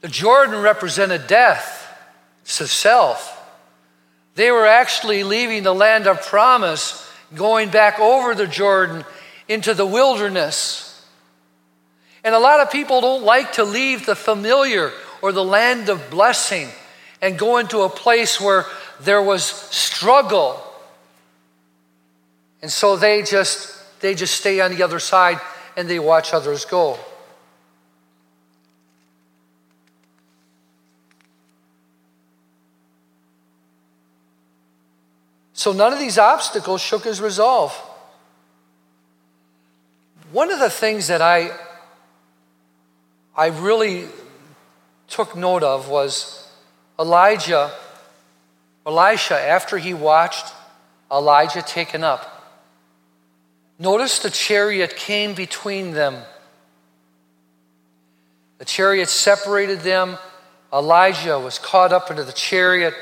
The 0.00 0.08
Jordan 0.08 0.62
represented 0.62 1.26
death, 1.26 1.86
a 2.44 2.48
self. 2.48 3.32
They 4.34 4.50
were 4.50 4.66
actually 4.66 5.24
leaving 5.24 5.62
the 5.62 5.74
land 5.74 6.06
of 6.06 6.22
promise, 6.22 7.10
going 7.34 7.70
back 7.70 7.98
over 7.98 8.34
the 8.34 8.46
Jordan 8.46 9.04
into 9.48 9.74
the 9.74 9.86
wilderness. 9.86 11.04
And 12.24 12.34
a 12.34 12.38
lot 12.38 12.60
of 12.60 12.70
people 12.70 13.00
don't 13.00 13.22
like 13.22 13.52
to 13.54 13.64
leave 13.64 14.06
the 14.06 14.16
familiar 14.16 14.92
or 15.22 15.32
the 15.32 15.44
land 15.44 15.88
of 15.88 16.10
blessing 16.10 16.68
and 17.22 17.38
go 17.38 17.58
into 17.58 17.80
a 17.80 17.88
place 17.88 18.40
where 18.40 18.66
there 19.00 19.22
was 19.22 19.44
struggle. 19.44 20.62
And 22.62 22.70
so 22.70 22.96
they 22.96 23.22
just 23.22 23.76
they 24.00 24.14
just 24.14 24.34
stay 24.34 24.60
on 24.60 24.74
the 24.74 24.82
other 24.82 24.98
side 24.98 25.40
and 25.76 25.88
they 25.88 25.98
watch 25.98 26.32
others 26.32 26.64
go. 26.64 26.98
So 35.52 35.72
none 35.72 35.92
of 35.92 35.98
these 35.98 36.18
obstacles 36.18 36.80
shook 36.80 37.04
his 37.04 37.20
resolve. 37.20 37.72
One 40.30 40.50
of 40.50 40.58
the 40.58 40.70
things 40.70 41.08
that 41.08 41.22
I, 41.22 41.50
I 43.34 43.46
really 43.46 44.06
took 45.08 45.34
note 45.34 45.62
of 45.62 45.88
was 45.88 46.46
Elijah, 46.98 47.72
Elisha, 48.86 49.40
after 49.40 49.78
he 49.78 49.94
watched 49.94 50.52
Elijah 51.10 51.62
taken 51.62 52.04
up. 52.04 52.35
Notice 53.78 54.20
the 54.20 54.30
chariot 54.30 54.96
came 54.96 55.34
between 55.34 55.92
them. 55.92 56.22
The 58.58 58.64
chariot 58.64 59.08
separated 59.08 59.80
them. 59.80 60.16
Elijah 60.72 61.38
was 61.38 61.58
caught 61.58 61.92
up 61.92 62.10
into 62.10 62.24
the 62.24 62.32
chariot, 62.32 62.94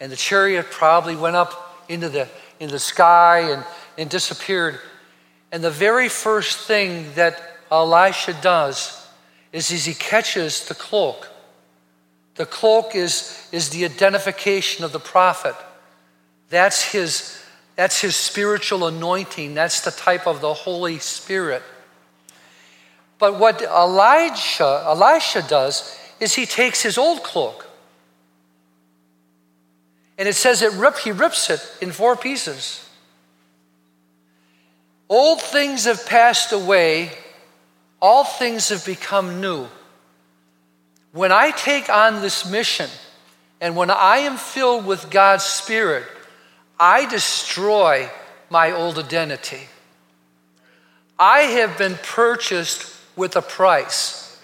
and 0.00 0.10
the 0.10 0.16
chariot 0.16 0.66
probably 0.70 1.16
went 1.16 1.36
up 1.36 1.84
into 1.88 2.08
the, 2.08 2.28
into 2.60 2.72
the 2.72 2.78
sky 2.78 3.50
and, 3.50 3.64
and 3.98 4.08
disappeared. 4.08 4.78
And 5.52 5.64
the 5.64 5.70
very 5.70 6.08
first 6.08 6.66
thing 6.66 7.12
that 7.14 7.40
Elisha 7.70 8.34
does 8.40 9.08
is, 9.52 9.70
is 9.70 9.84
he 9.84 9.94
catches 9.94 10.68
the 10.68 10.74
cloak. 10.74 11.28
The 12.36 12.46
cloak 12.46 12.94
is, 12.94 13.48
is 13.52 13.70
the 13.70 13.84
identification 13.84 14.84
of 14.84 14.92
the 14.92 15.00
prophet. 15.00 15.54
That's 16.48 16.82
his, 16.82 17.39
that's 17.80 18.02
his 18.02 18.14
spiritual 18.14 18.86
anointing. 18.86 19.54
That's 19.54 19.80
the 19.80 19.90
type 19.90 20.26
of 20.26 20.42
the 20.42 20.52
Holy 20.52 20.98
Spirit. 20.98 21.62
But 23.18 23.38
what 23.38 23.62
Elijah, 23.62 24.84
Elisha 24.84 25.40
does 25.40 25.98
is 26.20 26.34
he 26.34 26.44
takes 26.44 26.82
his 26.82 26.98
old 26.98 27.22
cloak 27.22 27.66
and 30.18 30.28
it 30.28 30.34
says 30.34 30.60
it 30.60 30.74
rip, 30.74 30.98
he 30.98 31.10
rips 31.10 31.48
it 31.48 31.66
in 31.80 31.90
four 31.90 32.16
pieces. 32.16 32.86
Old 35.08 35.40
things 35.40 35.86
have 35.86 36.04
passed 36.04 36.52
away, 36.52 37.12
all 38.02 38.24
things 38.24 38.68
have 38.68 38.84
become 38.84 39.40
new. 39.40 39.66
When 41.12 41.32
I 41.32 41.50
take 41.52 41.88
on 41.88 42.20
this 42.20 42.44
mission, 42.44 42.90
and 43.58 43.74
when 43.74 43.90
I 43.90 44.18
am 44.18 44.36
filled 44.36 44.84
with 44.84 45.10
God's 45.10 45.44
Spirit, 45.44 46.04
I 46.80 47.06
destroy 47.06 48.08
my 48.48 48.72
old 48.72 48.98
identity. 48.98 49.68
I 51.18 51.40
have 51.40 51.76
been 51.76 51.96
purchased 52.02 52.96
with 53.14 53.36
a 53.36 53.42
price. 53.42 54.40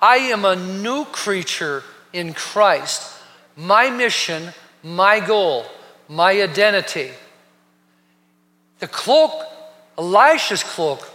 I 0.00 0.16
am 0.16 0.44
a 0.44 0.56
new 0.56 1.04
creature 1.04 1.84
in 2.12 2.32
Christ. 2.32 3.12
My 3.56 3.90
mission 3.90 4.52
my 4.82 5.20
goal, 5.20 5.64
my 6.08 6.32
identity. 6.42 7.10
The 8.80 8.88
cloak, 8.88 9.32
Elisha's 9.96 10.64
cloak, 10.64 11.08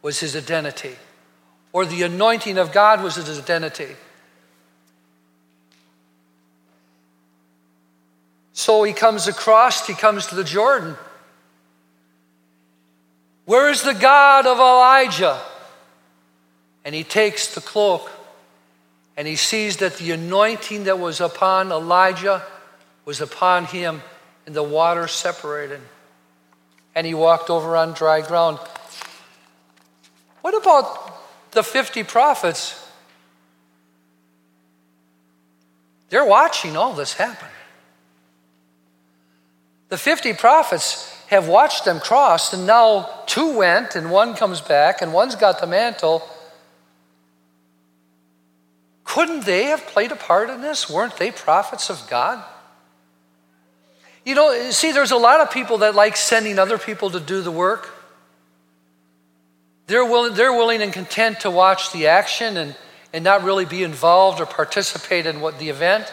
was 0.00 0.18
his 0.18 0.34
identity, 0.34 0.96
or 1.72 1.84
the 1.86 2.02
anointing 2.02 2.58
of 2.58 2.72
God 2.72 3.02
was 3.02 3.16
his 3.16 3.38
identity. 3.38 3.94
So 8.62 8.84
he 8.84 8.92
comes 8.92 9.26
across, 9.26 9.88
he 9.88 9.92
comes 9.92 10.26
to 10.26 10.36
the 10.36 10.44
Jordan. 10.44 10.94
Where 13.44 13.68
is 13.68 13.82
the 13.82 13.92
God 13.92 14.46
of 14.46 14.58
Elijah? 14.58 15.40
And 16.84 16.94
he 16.94 17.02
takes 17.02 17.56
the 17.56 17.60
cloak 17.60 18.08
and 19.16 19.26
he 19.26 19.34
sees 19.34 19.78
that 19.78 19.96
the 19.96 20.12
anointing 20.12 20.84
that 20.84 21.00
was 21.00 21.20
upon 21.20 21.72
Elijah 21.72 22.44
was 23.04 23.20
upon 23.20 23.64
him, 23.64 24.00
and 24.46 24.54
the 24.54 24.62
water 24.62 25.08
separated. 25.08 25.80
And 26.94 27.04
he 27.04 27.14
walked 27.14 27.50
over 27.50 27.76
on 27.76 27.94
dry 27.94 28.20
ground. 28.20 28.60
What 30.42 30.56
about 30.56 31.50
the 31.50 31.64
50 31.64 32.04
prophets? 32.04 32.78
They're 36.10 36.24
watching 36.24 36.76
all 36.76 36.92
this 36.92 37.14
happen. 37.14 37.48
The 39.92 39.98
50 39.98 40.32
prophets 40.32 41.14
have 41.26 41.48
watched 41.48 41.84
them 41.84 42.00
cross, 42.00 42.54
and 42.54 42.66
now 42.66 43.10
two 43.26 43.58
went, 43.58 43.94
and 43.94 44.10
one 44.10 44.34
comes 44.34 44.62
back, 44.62 45.02
and 45.02 45.12
one's 45.12 45.34
got 45.34 45.60
the 45.60 45.66
mantle. 45.66 46.26
Couldn't 49.04 49.44
they 49.44 49.64
have 49.64 49.86
played 49.88 50.10
a 50.10 50.16
part 50.16 50.48
in 50.48 50.62
this? 50.62 50.88
Weren't 50.88 51.18
they 51.18 51.30
prophets 51.30 51.90
of 51.90 52.02
God? 52.08 52.42
You 54.24 54.34
know, 54.34 54.70
see, 54.70 54.92
there's 54.92 55.10
a 55.10 55.18
lot 55.18 55.42
of 55.42 55.50
people 55.50 55.76
that 55.84 55.94
like 55.94 56.16
sending 56.16 56.58
other 56.58 56.78
people 56.78 57.10
to 57.10 57.20
do 57.20 57.42
the 57.42 57.50
work. 57.50 57.90
They're 59.88 60.06
willing, 60.06 60.32
they're 60.32 60.54
willing 60.54 60.80
and 60.80 60.90
content 60.90 61.40
to 61.40 61.50
watch 61.50 61.92
the 61.92 62.06
action 62.06 62.56
and, 62.56 62.74
and 63.12 63.22
not 63.22 63.44
really 63.44 63.66
be 63.66 63.82
involved 63.82 64.40
or 64.40 64.46
participate 64.46 65.26
in 65.26 65.42
what 65.42 65.58
the 65.58 65.68
event. 65.68 66.10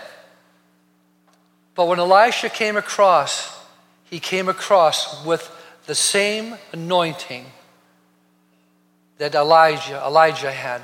But 1.75 1.87
when 1.87 1.99
Elisha 1.99 2.49
came 2.49 2.75
across, 2.75 3.57
he 4.09 4.19
came 4.19 4.49
across 4.49 5.23
with 5.25 5.49
the 5.85 5.95
same 5.95 6.55
anointing 6.71 7.45
that 9.17 9.35
Elijah, 9.35 10.01
Elijah 10.05 10.51
had. 10.51 10.81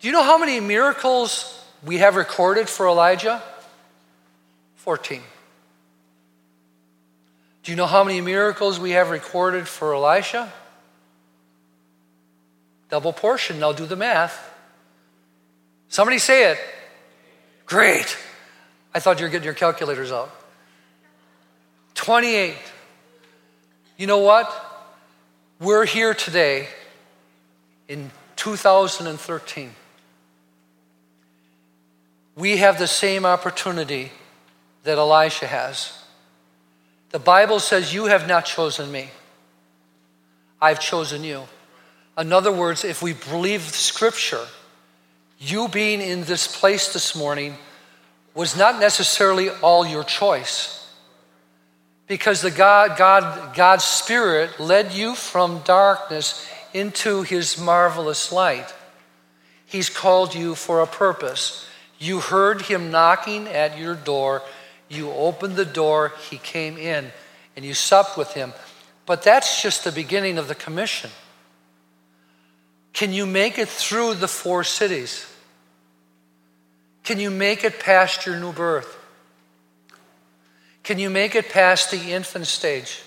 Do 0.00 0.08
you 0.08 0.12
know 0.12 0.22
how 0.22 0.36
many 0.36 0.60
miracles 0.60 1.64
we 1.84 1.98
have 1.98 2.16
recorded 2.16 2.68
for 2.68 2.86
Elijah? 2.86 3.42
14. 4.76 5.22
Do 7.62 7.70
you 7.70 7.76
know 7.76 7.86
how 7.86 8.02
many 8.02 8.20
miracles 8.20 8.80
we 8.80 8.90
have 8.90 9.10
recorded 9.10 9.68
for 9.68 9.94
Elisha? 9.94 10.52
Double 12.90 13.12
portion. 13.12 13.60
Now 13.60 13.72
do 13.72 13.86
the 13.86 13.96
math. 13.96 14.50
Somebody 15.88 16.18
say 16.18 16.50
it. 16.50 16.58
Great. 17.64 18.18
I 18.92 18.98
thought 18.98 19.20
you 19.20 19.26
were 19.26 19.30
getting 19.30 19.44
your 19.44 19.54
calculators 19.54 20.10
out. 20.10 20.41
28. 22.02 22.56
You 23.96 24.08
know 24.08 24.18
what? 24.18 24.52
We're 25.60 25.84
here 25.84 26.14
today 26.14 26.66
in 27.86 28.10
2013. 28.34 29.70
We 32.34 32.56
have 32.56 32.80
the 32.80 32.88
same 32.88 33.24
opportunity 33.24 34.10
that 34.82 34.98
Elisha 34.98 35.46
has. 35.46 35.96
The 37.10 37.20
Bible 37.20 37.60
says, 37.60 37.94
You 37.94 38.06
have 38.06 38.26
not 38.26 38.46
chosen 38.46 38.90
me, 38.90 39.10
I've 40.60 40.80
chosen 40.80 41.22
you. 41.22 41.44
In 42.18 42.32
other 42.32 42.50
words, 42.50 42.84
if 42.84 43.00
we 43.00 43.12
believe 43.12 43.62
Scripture, 43.62 44.46
you 45.38 45.68
being 45.68 46.00
in 46.00 46.24
this 46.24 46.58
place 46.58 46.92
this 46.92 47.14
morning 47.14 47.58
was 48.34 48.56
not 48.56 48.80
necessarily 48.80 49.50
all 49.50 49.86
your 49.86 50.02
choice. 50.02 50.81
Because 52.06 52.42
the 52.42 52.50
God, 52.50 52.98
God, 52.98 53.54
God's 53.54 53.84
Spirit 53.84 54.58
led 54.60 54.92
you 54.92 55.14
from 55.14 55.62
darkness 55.64 56.46
into 56.74 57.22
His 57.22 57.58
marvelous 57.58 58.32
light. 58.32 58.74
He's 59.66 59.88
called 59.88 60.34
you 60.34 60.54
for 60.54 60.80
a 60.80 60.86
purpose. 60.86 61.66
You 61.98 62.20
heard 62.20 62.62
Him 62.62 62.90
knocking 62.90 63.48
at 63.48 63.78
your 63.78 63.94
door 63.94 64.42
you 64.92 65.10
opened 65.10 65.56
the 65.56 65.64
door, 65.64 66.12
he 66.30 66.36
came 66.36 66.76
in, 66.76 67.10
and 67.56 67.64
you 67.64 67.72
supped 67.72 68.18
with 68.18 68.34
him. 68.34 68.52
But 69.06 69.22
that's 69.22 69.62
just 69.62 69.84
the 69.84 69.92
beginning 69.92 70.36
of 70.36 70.48
the 70.48 70.54
commission. 70.54 71.10
Can 72.92 73.12
you 73.12 73.24
make 73.24 73.58
it 73.58 73.68
through 73.68 74.14
the 74.14 74.28
four 74.28 74.64
cities? 74.64 75.26
Can 77.04 77.18
you 77.18 77.30
make 77.30 77.64
it 77.64 77.80
past 77.80 78.26
your 78.26 78.38
new 78.38 78.52
birth? 78.52 78.98
Can 80.82 80.98
you 80.98 81.10
make 81.10 81.34
it 81.34 81.48
past 81.48 81.90
the 81.90 82.12
infant 82.12 82.46
stage? 82.46 83.02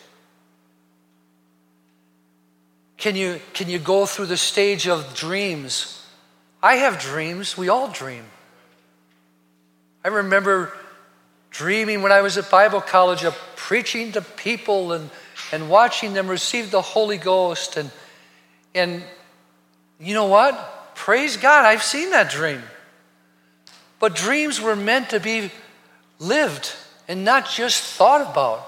Can 2.97 3.15
you, 3.15 3.39
can 3.53 3.69
you 3.69 3.79
go 3.79 4.05
through 4.05 4.27
the 4.27 4.37
stage 4.37 4.87
of 4.87 5.13
dreams? 5.13 6.05
I 6.63 6.75
have 6.75 6.99
dreams. 6.99 7.57
We 7.57 7.69
all 7.69 7.89
dream. 7.89 8.23
I 10.03 10.07
remember 10.07 10.71
dreaming 11.51 12.01
when 12.01 12.11
I 12.11 12.21
was 12.21 12.37
at 12.37 12.49
Bible 12.49 12.81
college 12.81 13.23
of 13.23 13.37
preaching 13.55 14.13
to 14.13 14.21
people 14.21 14.93
and, 14.93 15.09
and 15.51 15.69
watching 15.69 16.13
them 16.13 16.27
receive 16.27 16.71
the 16.71 16.81
Holy 16.81 17.17
Ghost. 17.17 17.77
And, 17.77 17.91
and 18.73 19.03
You 19.99 20.13
know 20.13 20.27
what? 20.27 20.95
Praise 20.95 21.37
God, 21.37 21.65
I've 21.65 21.83
seen 21.83 22.11
that 22.11 22.29
dream. 22.29 22.63
But 23.99 24.15
dreams 24.15 24.61
were 24.61 24.75
meant 24.75 25.09
to 25.09 25.19
be 25.19 25.51
lived 26.19 26.73
and 27.07 27.23
not 27.23 27.49
just 27.49 27.83
thought 27.83 28.21
about. 28.21 28.65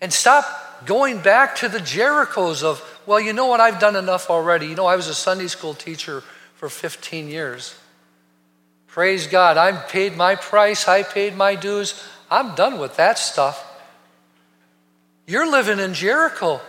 And 0.00 0.12
stop 0.12 0.86
going 0.86 1.20
back 1.20 1.56
to 1.56 1.68
the 1.68 1.78
Jerichos 1.78 2.62
of, 2.62 2.82
well, 3.06 3.20
you 3.20 3.32
know 3.32 3.46
what, 3.46 3.60
I've 3.60 3.78
done 3.78 3.96
enough 3.96 4.30
already. 4.30 4.66
You 4.66 4.74
know, 4.74 4.86
I 4.86 4.96
was 4.96 5.08
a 5.08 5.14
Sunday 5.14 5.46
school 5.46 5.74
teacher 5.74 6.22
for 6.56 6.68
15 6.68 7.28
years. 7.28 7.74
Praise 8.86 9.26
God, 9.26 9.56
I've 9.56 9.88
paid 9.88 10.16
my 10.16 10.36
price, 10.36 10.86
I 10.86 11.02
paid 11.02 11.36
my 11.36 11.56
dues. 11.56 12.02
I'm 12.30 12.54
done 12.54 12.78
with 12.78 12.96
that 12.96 13.18
stuff. 13.18 13.64
You're 15.26 15.50
living 15.50 15.78
in 15.78 15.94
Jericho. 15.94 16.60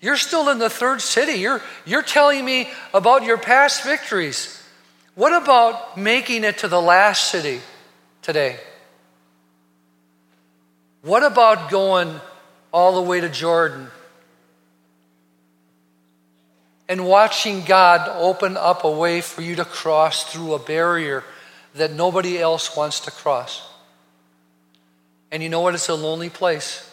You're 0.00 0.16
still 0.16 0.50
in 0.50 0.58
the 0.58 0.68
third 0.68 1.00
city. 1.00 1.40
You're, 1.40 1.62
you're 1.86 2.02
telling 2.02 2.44
me 2.44 2.68
about 2.92 3.24
your 3.24 3.38
past 3.38 3.84
victories. 3.84 4.62
What 5.14 5.32
about 5.32 5.96
making 5.96 6.44
it 6.44 6.58
to 6.58 6.68
the 6.68 6.80
last 6.80 7.30
city 7.30 7.60
today? 8.20 8.58
What 11.04 11.22
about 11.22 11.70
going 11.70 12.18
all 12.72 12.94
the 12.94 13.06
way 13.06 13.20
to 13.20 13.28
Jordan 13.28 13.88
and 16.88 17.06
watching 17.06 17.62
God 17.62 18.08
open 18.08 18.56
up 18.56 18.84
a 18.84 18.90
way 18.90 19.20
for 19.20 19.42
you 19.42 19.56
to 19.56 19.66
cross 19.66 20.32
through 20.32 20.54
a 20.54 20.58
barrier 20.58 21.22
that 21.74 21.92
nobody 21.92 22.40
else 22.40 22.74
wants 22.74 23.00
to 23.00 23.10
cross? 23.10 23.68
And 25.30 25.42
you 25.42 25.50
know 25.50 25.60
what? 25.60 25.74
It's 25.74 25.90
a 25.90 25.94
lonely 25.94 26.30
place. 26.30 26.90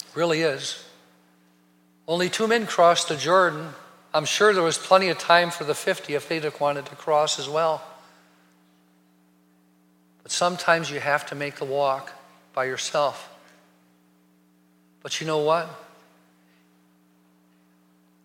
It 0.00 0.16
really 0.16 0.40
is. 0.40 0.84
Only 2.08 2.28
two 2.28 2.48
men 2.48 2.66
crossed 2.66 3.08
the 3.08 3.16
Jordan. 3.16 3.68
I'm 4.12 4.24
sure 4.24 4.52
there 4.52 4.64
was 4.64 4.78
plenty 4.78 5.10
of 5.10 5.18
time 5.18 5.52
for 5.52 5.62
the 5.62 5.76
50 5.76 6.14
if 6.14 6.28
they'd 6.28 6.42
have 6.42 6.60
wanted 6.60 6.86
to 6.86 6.96
cross 6.96 7.38
as 7.38 7.48
well. 7.48 7.84
But 10.24 10.32
sometimes 10.32 10.90
you 10.90 10.98
have 10.98 11.24
to 11.26 11.36
make 11.36 11.56
the 11.56 11.64
walk 11.64 12.12
by 12.56 12.64
yourself. 12.64 13.28
But 15.02 15.20
you 15.20 15.26
know 15.26 15.38
what? 15.38 15.68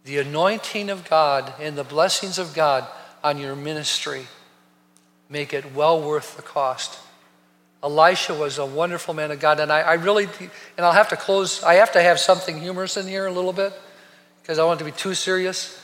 The 0.05 0.19
anointing 0.19 0.89
of 0.89 1.07
God 1.07 1.53
and 1.59 1.77
the 1.77 1.83
blessings 1.83 2.39
of 2.39 2.55
God 2.55 2.87
on 3.23 3.37
your 3.37 3.57
ministry 3.57 4.25
make 5.29 5.53
it 5.53 5.75
well 5.75 6.01
worth 6.01 6.37
the 6.37 6.41
cost. 6.41 6.97
Elisha 7.83 8.33
was 8.33 8.57
a 8.57 8.65
wonderful 8.65 9.13
man 9.13 9.31
of 9.31 9.39
God, 9.41 9.59
and 9.59 9.69
I, 9.71 9.81
I 9.81 9.93
really, 9.93 10.23
and 10.77 10.85
I'll 10.85 10.93
have 10.93 11.09
to 11.09 11.17
close, 11.17 11.61
I 11.61 11.75
have 11.75 11.91
to 11.91 12.01
have 12.01 12.17
something 12.17 12.57
humorous 12.57 12.95
in 12.95 13.07
here 13.07 13.25
a 13.25 13.31
little 13.31 13.53
bit 13.53 13.73
because 14.41 14.59
I 14.59 14.63
want 14.63 14.79
it 14.79 14.85
to 14.85 14.91
be 14.91 14.97
too 14.97 15.13
serious. 15.13 15.77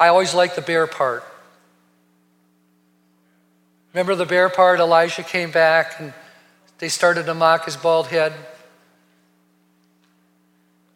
I 0.00 0.08
always 0.08 0.34
like 0.34 0.56
the 0.56 0.62
bear 0.62 0.88
part. 0.88 1.22
Remember 3.94 4.16
the 4.16 4.26
bear 4.26 4.48
part? 4.48 4.80
Elijah 4.80 5.22
came 5.22 5.52
back 5.52 6.00
and 6.00 6.12
they 6.82 6.88
started 6.88 7.26
to 7.26 7.32
mock 7.32 7.66
his 7.66 7.76
bald 7.76 8.08
head. 8.08 8.32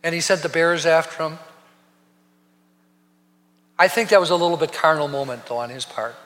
And 0.03 0.13
he 0.13 0.21
sent 0.21 0.43
the 0.43 0.49
bears 0.49 0.85
after 0.85 1.23
him. 1.23 1.39
I 3.79 3.87
think 3.87 4.09
that 4.09 4.19
was 4.19 4.31
a 4.31 4.35
little 4.35 4.57
bit 4.57 4.73
carnal 4.73 5.07
moment, 5.07 5.47
though, 5.47 5.59
on 5.59 5.71
his 5.71 5.85
part. 5.85 6.17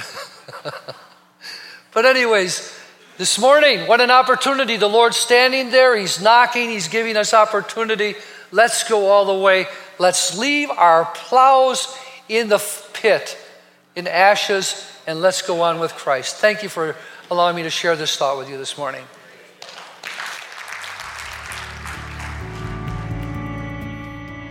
but, 1.92 2.06
anyways, 2.06 2.78
this 3.16 3.40
morning, 3.40 3.88
what 3.88 4.00
an 4.00 4.12
opportunity. 4.12 4.76
The 4.76 4.88
Lord's 4.88 5.16
standing 5.16 5.72
there, 5.72 5.96
He's 5.96 6.22
knocking, 6.22 6.70
He's 6.70 6.86
giving 6.86 7.16
us 7.16 7.34
opportunity. 7.34 8.14
Let's 8.52 8.88
go 8.88 9.06
all 9.06 9.24
the 9.24 9.42
way. 9.42 9.66
Let's 9.98 10.38
leave 10.38 10.70
our 10.70 11.06
plows 11.06 11.92
in 12.28 12.48
the 12.48 12.64
pit, 12.92 13.36
in 13.96 14.06
ashes, 14.06 14.88
and 15.08 15.20
let's 15.20 15.42
go 15.42 15.62
on 15.62 15.80
with 15.80 15.92
Christ. 15.94 16.36
Thank 16.36 16.62
you 16.62 16.68
for 16.68 16.94
allowing 17.30 17.56
me 17.56 17.62
to 17.62 17.70
share 17.70 17.96
this 17.96 18.16
thought 18.16 18.38
with 18.38 18.48
you 18.48 18.56
this 18.56 18.78
morning. 18.78 19.04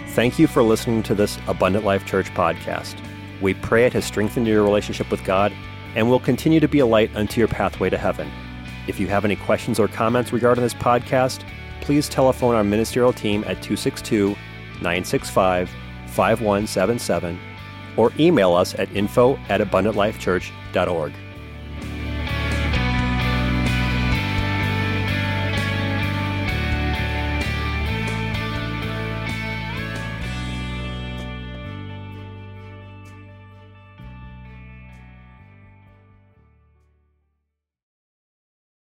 Thank 0.09 0.39
you 0.39 0.47
for 0.47 0.63
listening 0.63 1.03
to 1.03 1.13
this 1.13 1.37
Abundant 1.47 1.85
Life 1.85 2.05
Church 2.05 2.27
podcast. 2.33 2.95
We 3.39 3.53
pray 3.53 3.85
it 3.85 3.93
has 3.93 4.03
strengthened 4.05 4.47
your 4.47 4.63
relationship 4.63 5.11
with 5.11 5.23
God 5.23 5.53
and 5.95 6.09
will 6.09 6.19
continue 6.19 6.59
to 6.59 6.67
be 6.67 6.79
a 6.79 6.85
light 6.85 7.15
unto 7.15 7.39
your 7.39 7.47
pathway 7.47 7.89
to 7.91 7.97
heaven. 7.97 8.31
If 8.87 8.99
you 8.99 9.07
have 9.07 9.25
any 9.25 9.35
questions 9.35 9.79
or 9.79 9.87
comments 9.87 10.33
regarding 10.33 10.63
this 10.63 10.73
podcast, 10.73 11.43
please 11.81 12.09
telephone 12.09 12.55
our 12.55 12.63
ministerial 12.63 13.13
team 13.13 13.41
at 13.43 13.61
262 13.61 14.29
965 14.81 15.69
5177 16.07 17.39
or 17.95 18.11
email 18.19 18.53
us 18.53 18.73
at 18.75 18.91
info 18.95 19.37
at 19.49 19.61
abundantlifechurch.org. 19.61 21.13